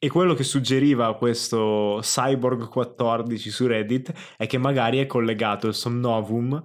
[0.00, 6.54] e quello che suggeriva questo Cyborg14 su Reddit è che magari è collegato il Somnovum,
[6.54, 6.60] eh,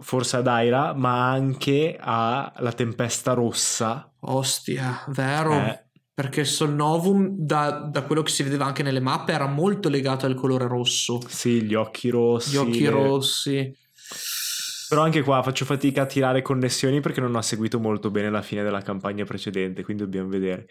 [0.00, 4.12] forse ad Aira, ma anche alla Tempesta Rossa.
[4.20, 5.52] Ostia, vero?
[5.52, 5.86] Eh.
[6.14, 10.26] Perché il Somnovum, da, da, quello che si vedeva anche nelle mappe, era molto legato
[10.26, 11.20] al colore rosso.
[11.28, 12.50] Sì, gli occhi rossi.
[12.50, 12.90] Gli occhi le...
[12.90, 13.76] rossi.
[14.88, 18.42] Però anche qua faccio fatica a tirare connessioni perché non ho seguito molto bene la
[18.42, 20.66] fine della campagna precedente, quindi dobbiamo vedere.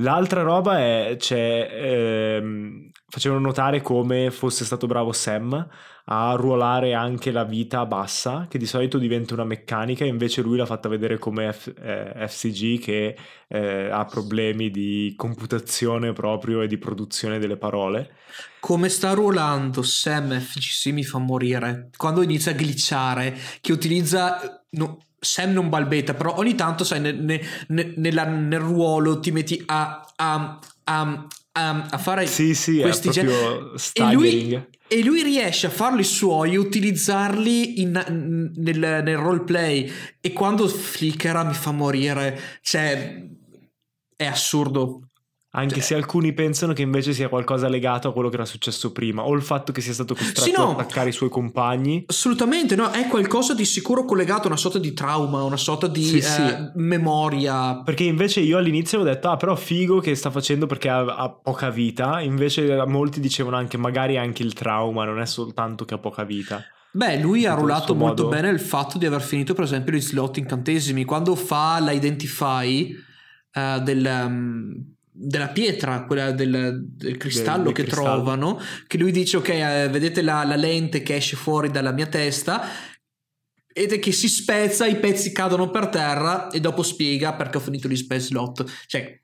[0.00, 5.68] L'altra roba è, cioè, ehm, facevano notare come fosse stato bravo Sam
[6.10, 10.66] a ruolare anche la vita bassa, che di solito diventa una meccanica, invece lui l'ha
[10.66, 13.16] fatta vedere come F, eh, FCG che
[13.48, 18.14] eh, ha problemi di computazione proprio e di produzione delle parole.
[18.60, 21.90] Come sta ruolando Sam FGC mi fa morire.
[21.96, 24.62] Quando inizia a glitchare, che utilizza...
[24.70, 27.16] No, Sam non balbetta, però ogni tanto, sai, nel,
[27.68, 34.00] nel, nella, nel ruolo ti metti a, a, a, a fare sì, sì, questi gesti.
[34.00, 39.92] E lui, e lui riesce a farli suoi e utilizzarli in, nel, nel roleplay.
[40.20, 42.58] E quando flickera mi fa morire.
[42.62, 43.26] Cioè,
[44.14, 45.08] è assurdo.
[45.58, 48.92] Anche cioè, se alcuni pensano che invece sia qualcosa legato a quello che era successo
[48.92, 52.04] prima, o il fatto che sia stato costretto sì, no, ad attaccare i suoi compagni.
[52.06, 56.04] Assolutamente, no, è qualcosa di sicuro collegato a una sorta di trauma, una sorta di
[56.04, 56.42] sì, eh, sì.
[56.74, 57.82] memoria.
[57.82, 61.30] Perché invece io all'inizio avevo detto, ah, però figo che sta facendo perché ha, ha,
[61.30, 62.20] poca vita.
[62.20, 66.62] Invece molti dicevano anche, magari anche il trauma, non è soltanto che ha poca vita.
[66.90, 68.34] Beh, lui ha ruolato molto modo...
[68.34, 71.04] bene il fatto di aver finito, per esempio, gli slot incantesimi.
[71.04, 72.94] Quando fa l'identify
[73.54, 74.24] uh, del.
[74.26, 78.22] Um, della pietra, quella del, del cristallo del, del che cristallo.
[78.22, 82.06] trovano, che lui dice ok, eh, vedete la, la, lente che esce fuori dalla mia
[82.06, 82.62] testa
[83.72, 87.88] ed che si spezza, i pezzi cadono per terra e dopo spiega perché ho finito
[87.88, 88.64] gli space slot.
[88.86, 89.20] Cioè,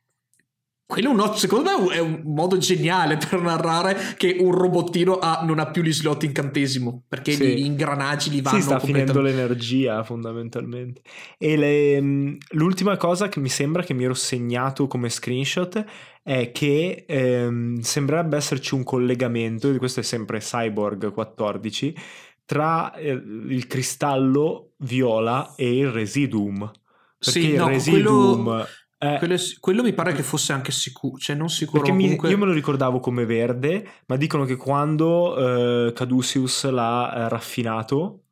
[0.86, 5.58] quello un, secondo me è un modo geniale per narrare che un robottino ha, non
[5.58, 7.54] ha più gli slot incantesimo perché sì.
[7.54, 11.00] gli ingranaggi li vanno si sta finendo l'energia fondamentalmente
[11.38, 15.84] e le, mm, l'ultima cosa che mi sembra che mi ero segnato come screenshot
[16.22, 21.96] è che ehm, sembrerebbe esserci un collegamento questo è sempre Cyborg 14
[22.44, 26.70] tra eh, il cristallo viola e il residuum
[27.18, 28.66] perché sì, il no, residuum quello
[29.04, 31.82] eh, quello, quello, mi pare che fosse anche sicuro, cioè non sicuro.
[31.82, 32.30] Perché comunque...
[32.30, 38.24] io me lo ricordavo come verde, ma dicono che quando eh, Caduceus l'ha eh, raffinato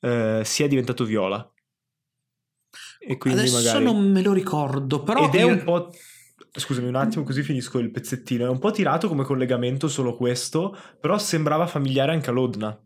[0.00, 1.48] eh, sia diventato viola.
[2.98, 3.84] E quindi Adesso magari...
[3.84, 5.24] non me lo ricordo, però...
[5.24, 5.90] Ed è un po'...
[6.52, 8.44] Scusami un attimo, così finisco il pezzettino.
[8.44, 12.78] È un po' tirato come collegamento solo questo, però sembrava familiare anche a Lodna.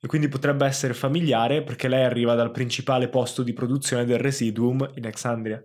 [0.00, 4.90] E quindi potrebbe essere familiare perché lei arriva dal principale posto di produzione del residuum
[4.96, 5.64] in Alexandria.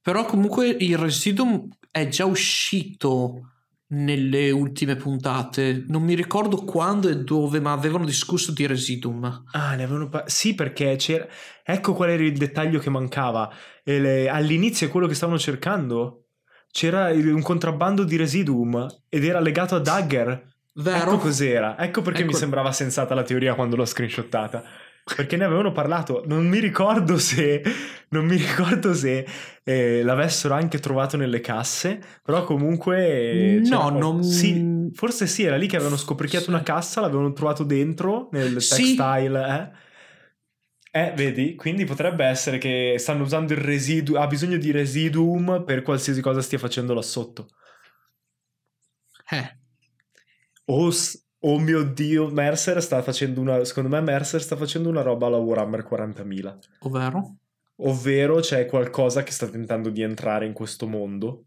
[0.00, 3.52] Però comunque il Residuum è già uscito
[3.88, 5.84] nelle ultime puntate.
[5.88, 9.44] Non mi ricordo quando e dove, ma avevano discusso di Residuum.
[9.52, 10.30] Ah, ne avevano parlato.
[10.30, 11.26] Sì, perché c'era.
[11.62, 13.50] Ecco qual era il dettaglio che mancava.
[13.84, 14.28] Le...
[14.28, 16.24] All'inizio è quello che stavano cercando.
[16.70, 20.56] C'era un contrabbando di Residuum ed era legato a Dagger.
[20.74, 20.96] Vero?
[20.96, 21.78] Ecco cos'era.
[21.78, 22.32] Ecco perché ecco...
[22.32, 24.62] mi sembrava sensata la teoria quando l'ho screenshottata
[25.14, 26.22] perché ne avevano parlato.
[26.26, 27.62] Non mi ricordo se,
[28.10, 29.26] non mi ricordo se
[29.64, 33.60] eh, l'avessero anche trovato nelle casse, però comunque...
[33.64, 34.22] No, non...
[34.22, 36.50] Sì, forse sì, era lì che avevano scoperchiato sì.
[36.50, 39.50] una cassa, l'avevano trovato dentro nel textile, sì.
[39.50, 39.86] eh?
[40.90, 45.82] Eh, vedi, quindi potrebbe essere che stanno usando il residuo, ha bisogno di residuum per
[45.82, 47.48] qualsiasi cosa stia facendo là sotto.
[49.30, 49.58] Eh.
[50.64, 50.90] Oh,
[51.48, 55.38] oh mio dio, Mercer sta facendo una, secondo me Mercer sta facendo una roba alla
[55.38, 56.58] Warhammer 40.000.
[56.80, 57.36] Ovvero?
[57.80, 61.46] Ovvero c'è qualcosa che sta tentando di entrare in questo mondo,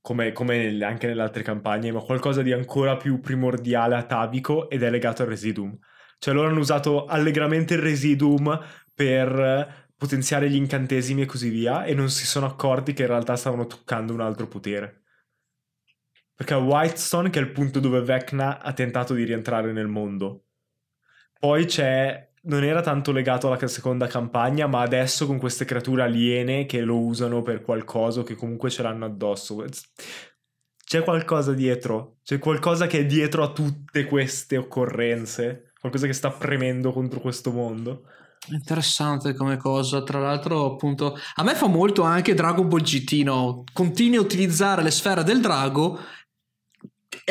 [0.00, 4.90] come, come anche nelle altre campagne, ma qualcosa di ancora più primordiale, atavico, ed è
[4.90, 5.76] legato al residuum.
[6.18, 8.56] Cioè loro hanno usato allegramente il residuum
[8.94, 13.34] per potenziare gli incantesimi e così via, e non si sono accorti che in realtà
[13.34, 15.01] stavano toccando un altro potere.
[16.34, 20.46] Perché a Whitestone, che è il punto dove Vecna ha tentato di rientrare nel mondo.
[21.38, 22.30] Poi c'è.
[22.44, 26.98] Non era tanto legato alla seconda campagna, ma adesso con queste creature aliene che lo
[26.98, 29.64] usano per qualcosa che comunque ce l'hanno addosso.
[30.84, 32.16] C'è qualcosa dietro.
[32.24, 37.50] C'è qualcosa che è dietro a tutte queste occorrenze qualcosa che sta premendo contro questo
[37.50, 38.04] mondo.
[38.50, 43.64] Interessante come cosa, tra l'altro appunto a me fa molto anche Dragon Ball GT, no?
[43.72, 45.98] Continui a utilizzare le sfere del drago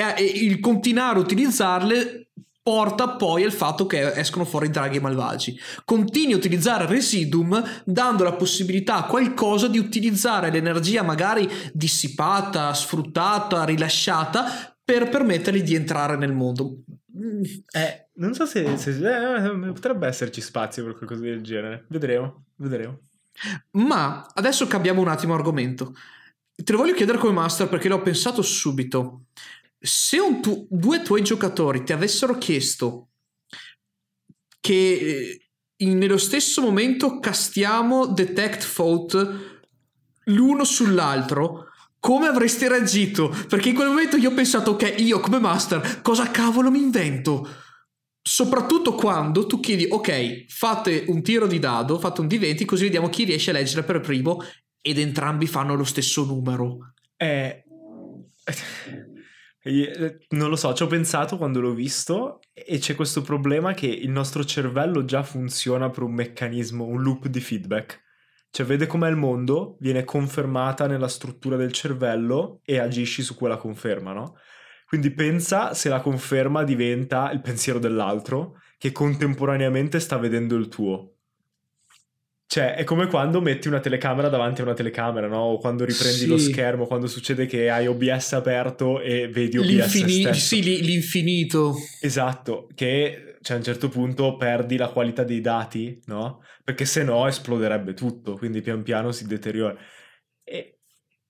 [0.02, 2.30] e, il continuare a utilizzarle
[2.64, 5.60] porta poi al fatto che escono fuori i draghi malvagi.
[5.84, 13.64] Continui a utilizzare Residuum dando la possibilità a qualcosa di utilizzare l'energia magari dissipata, sfruttata,
[13.64, 16.84] rilasciata per permettergli di entrare nel mondo.
[17.72, 21.86] Eh, non so se, se eh, potrebbe esserci spazio per qualcosa del genere.
[21.89, 22.99] Vedremo, vedremo.
[23.72, 25.93] Ma adesso cambiamo un attimo argomento.
[26.54, 29.26] Te lo voglio chiedere come master perché l'ho pensato subito.
[29.84, 33.10] Se tu, due tuoi giocatori ti avessero chiesto
[34.60, 39.60] che eh, in, nello stesso momento castiamo Detect Fault
[40.26, 41.66] l'uno sull'altro,
[42.00, 43.30] come avresti reagito?
[43.48, 47.48] Perché in quel momento io ho pensato, ok, io come master, cosa cavolo mi invento?
[48.22, 53.10] Soprattutto quando tu chiedi, ok, fate un tiro di dado, fate un D20, così vediamo
[53.10, 54.44] chi riesce a leggere per primo,
[54.80, 56.94] ed entrambi fanno lo stesso numero.
[57.18, 57.64] Eh.
[59.64, 64.09] Non lo so, ci ho pensato quando l'ho visto e c'è questo problema che il
[64.09, 68.01] nostro cervello già funziona per un meccanismo, un loop di feedback.
[68.49, 73.57] Cioè vede com'è il mondo, viene confermata nella struttura del cervello e agisci su quella
[73.57, 74.36] conferma, no?
[74.86, 81.18] Quindi pensa se la conferma diventa il pensiero dell'altro che contemporaneamente sta vedendo il tuo.
[82.52, 85.38] Cioè, è come quando metti una telecamera davanti a una telecamera, no?
[85.38, 86.28] O quando riprendi sì.
[86.28, 90.56] lo schermo, quando succede che hai OBS aperto e vedi OBS L'infini- stesso.
[90.56, 91.74] Sì, l'infinito.
[92.02, 96.43] Esatto, che cioè, a un certo punto perdi la qualità dei dati, no?
[96.62, 99.78] Perché se no esploderebbe tutto, quindi pian piano si deteriora.
[100.43, 100.76] E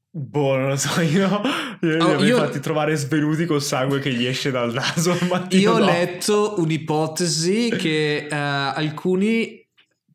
[0.09, 1.39] Boh, non lo so, io,
[1.81, 2.37] io oh, io...
[2.37, 5.15] fatti trovare svenuti col sangue che gli esce dal naso.
[5.49, 5.85] Io ho no.
[5.85, 9.60] letto un'ipotesi che uh, alcuni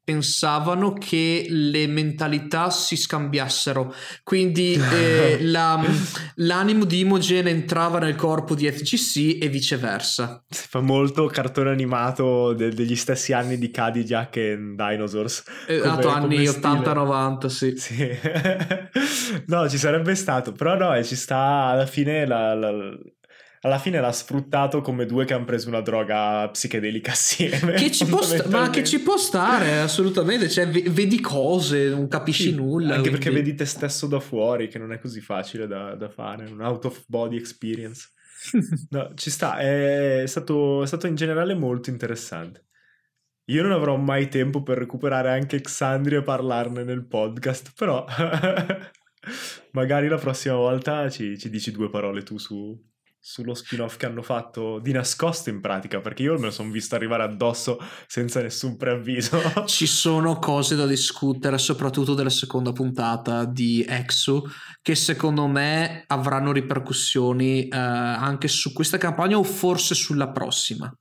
[0.07, 3.93] pensavano che le mentalità si scambiassero.
[4.23, 5.85] Quindi eh, la,
[6.37, 10.45] l'animo di Imogen entrava nel corpo di FGC e viceversa.
[10.49, 15.43] Si fa molto cartone animato de- degli stessi anni di Cadillac e Dinosaurs.
[15.67, 17.75] Esatto, anni 80-90, sì.
[17.77, 18.09] sì.
[19.47, 22.71] no, ci sarebbe stato, però no, ci sta alla fine la, la
[23.67, 27.73] alla fine l'ha sfruttato come due che hanno preso una droga psichedelica assieme.
[27.73, 32.51] Che ci può sta- ma che ci può stare assolutamente, cioè vedi cose, non capisci
[32.51, 32.95] sì, nulla.
[32.95, 33.19] Anche quindi...
[33.19, 36.61] perché vedi te stesso da fuori, che non è così facile da, da fare, un
[36.61, 38.11] out of body experience.
[38.91, 42.65] no, ci sta, è stato, è stato in generale molto interessante.
[43.49, 48.05] Io non avrò mai tempo per recuperare anche Xandria e parlarne nel podcast, però
[49.73, 52.77] magari la prossima volta ci, ci dici due parole tu su,
[53.29, 56.95] sullo spin-off che hanno fatto di nascosto in pratica, perché io me lo sono visto
[56.95, 59.41] arrivare addosso senza nessun preavviso.
[59.67, 64.45] Ci sono cose da discutere, soprattutto della seconda puntata di Exo,
[64.81, 70.97] che secondo me avranno ripercussioni eh, anche su questa campagna o forse sulla prossima.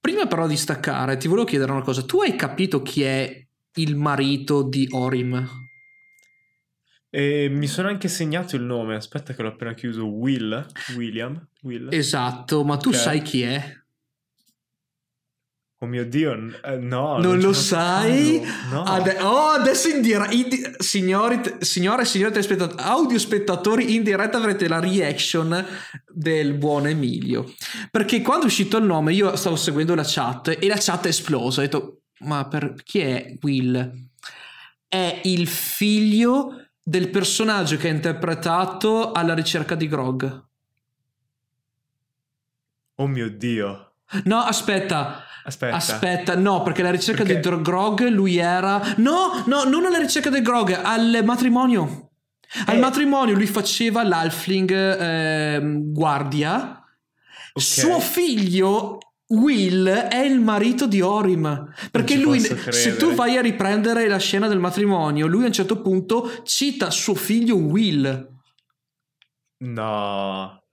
[0.00, 2.04] Prima però di staccare, ti volevo chiedere una cosa.
[2.04, 5.63] Tu hai capito chi è il marito di Orim?
[7.16, 11.88] E mi sono anche segnato il nome, aspetta che l'ho appena chiuso, Will, William, Will.
[11.92, 13.00] Esatto, ma tu okay.
[13.00, 13.82] sai chi è?
[15.78, 17.12] Oh mio Dio, eh, no.
[17.12, 18.42] Non, non lo sai?
[18.68, 18.82] No.
[18.82, 24.38] Ade- oh, adesso in diretta, di- signori, signore e signori telespettatori, audio spettatori, in diretta
[24.38, 25.64] avrete la reaction
[26.12, 27.54] del buon Emilio.
[27.92, 31.10] Perché quando è uscito il nome io stavo seguendo la chat e la chat è
[31.10, 31.60] esplosa.
[31.60, 34.08] Ho detto, ma per chi è Will?
[34.88, 40.44] È il figlio del personaggio che ha interpretato alla ricerca di Grog.
[42.96, 43.94] Oh mio dio.
[44.24, 45.24] No, aspetta.
[45.46, 45.76] Aspetta.
[45.76, 47.40] Aspetta, no, perché la ricerca perché...
[47.40, 48.80] del Grog lui era.
[48.98, 52.10] No, no, non alla ricerca del Grog, al matrimonio.
[52.66, 52.80] Al eh.
[52.80, 56.82] matrimonio lui faceva l'Alfling eh, guardia.
[57.52, 57.68] Okay.
[57.68, 58.98] Suo figlio
[59.28, 61.72] Will è il marito di Orim.
[61.90, 65.80] Perché lui, se tu vai a riprendere la scena del matrimonio, lui a un certo
[65.80, 68.32] punto cita suo figlio Will.
[69.58, 70.63] No.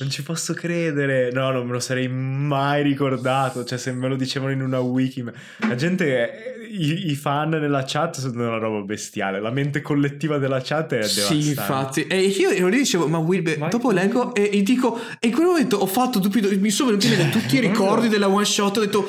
[0.00, 1.30] Non ci posso credere.
[1.30, 3.64] No, non me lo sarei mai ricordato.
[3.64, 5.22] Cioè, se me lo dicevano in una wiki.
[5.58, 9.40] La gente, i, i fan nella chat sono una roba bestiale.
[9.40, 11.42] La mente collettiva della chat è devastante.
[11.42, 12.06] Sì, infatti.
[12.06, 15.46] E io, lì dicevo, ma Will, ma dopo leggo e, e, dico, e in quel
[15.46, 18.78] momento ho fatto dubito, mi sono venuti cioè, tutti i ricordi della one shot.
[18.78, 19.06] Ho detto.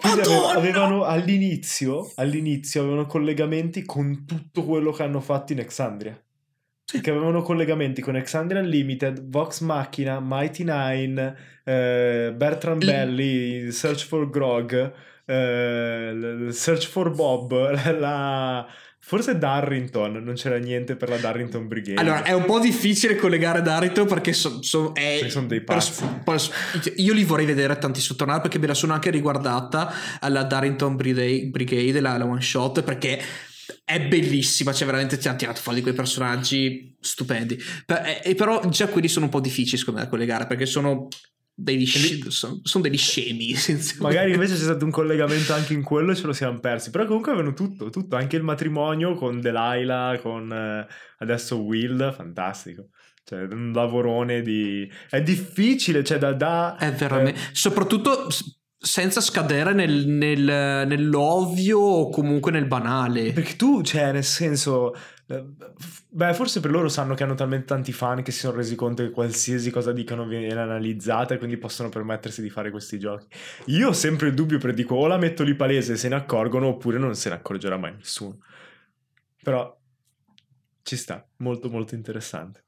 [0.00, 6.18] Avevano, avevano all'inizio, all'inizio avevano collegamenti con tutto quello che hanno fatto in Exandria.
[6.90, 7.02] Sì.
[7.02, 14.30] Che avevano collegamenti con Exandria Unlimited, Vox Machina, Mighty Nine, eh, Bertrand Belli, Search for
[14.30, 14.92] Grog,
[15.26, 17.52] eh, Search for Bob,
[18.00, 18.66] la,
[19.00, 22.00] Forse Darrington, non c'era niente per la Darrington Brigade.
[22.00, 26.02] Allora, è un po' difficile collegare Darrington perché, so, so, è, sono dei pazzi.
[26.02, 30.42] Per, per, io li vorrei vedere tanti sottornare perché me la sono anche riguardata alla
[30.42, 33.18] Darrington Brigade, la, la one shot, perché
[33.84, 37.58] è bellissima, cioè veramente ti ha tirato fuori di quei personaggi stupendi.
[38.22, 41.08] E, però già quelli sono un po' difficili secondo me da collegare perché sono
[41.60, 43.54] degli, sc- sono, sono degli scemi.
[43.98, 46.90] Magari invece c'è stato un collegamento anche in quello e ce lo siamo persi.
[46.90, 50.86] Però comunque avevano tutto, tutto, anche il matrimonio con Delilah, con eh,
[51.18, 52.90] adesso Will, fantastico.
[53.24, 54.90] Cioè, un lavorone di...
[55.10, 56.32] È difficile, cioè da...
[56.32, 57.38] da è veramente...
[57.38, 57.44] Eh...
[57.52, 58.28] Soprattutto
[58.80, 63.32] senza scadere nel, nel, nell'ovvio o comunque nel banale.
[63.32, 64.94] Perché tu, cioè, nel senso,
[65.26, 65.44] eh,
[66.08, 69.02] beh, forse per loro sanno che hanno talmente tanti fan che si sono resi conto
[69.02, 73.26] che qualsiasi cosa dicano viene analizzata e quindi possono permettersi di fare questi giochi.
[73.66, 76.14] Io ho sempre il dubbio per dico o la metto lì palese e se ne
[76.14, 78.38] accorgono oppure non se ne accorgerà mai nessuno.
[79.42, 79.76] Però
[80.82, 82.64] ci sta, molto molto interessante.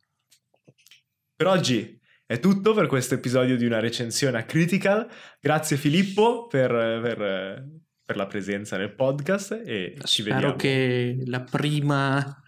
[1.36, 1.99] Per oggi
[2.30, 5.04] è tutto per questo episodio di una recensione a Critical.
[5.40, 7.64] Grazie Filippo per, per,
[8.04, 10.40] per la presenza nel podcast e Spero ci vediamo.
[10.40, 12.42] Spero che la prima,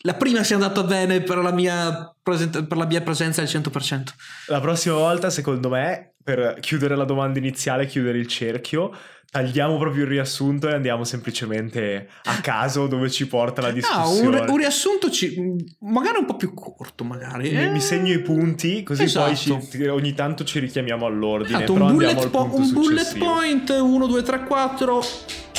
[0.00, 4.02] la prima sia andata bene per la, mia, per la mia presenza al 100%.
[4.48, 8.92] La prossima volta, secondo me, per chiudere la domanda iniziale, chiudere il cerchio,
[9.30, 14.38] tagliamo proprio il riassunto e andiamo semplicemente a caso dove ci porta la discussione.
[14.38, 17.50] Ah, un, un riassunto ci, magari un po' più corto, magari.
[17.50, 17.68] Mi, eh.
[17.68, 19.26] mi segno i punti, così esatto.
[19.26, 21.58] poi ci, ogni tanto ci richiamiamo all'ordine.
[21.58, 25.02] Esatto, un, bullet, po- un bullet, point 1, 2, 3, 4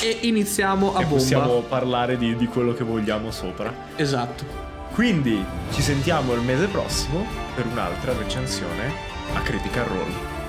[0.02, 1.16] e iniziamo a e bomba.
[1.16, 3.72] possiamo parlare di, di quello che vogliamo sopra.
[3.96, 4.68] Esatto.
[4.92, 8.92] Quindi ci sentiamo il mese prossimo per un'altra recensione
[9.32, 10.39] a Critical Role.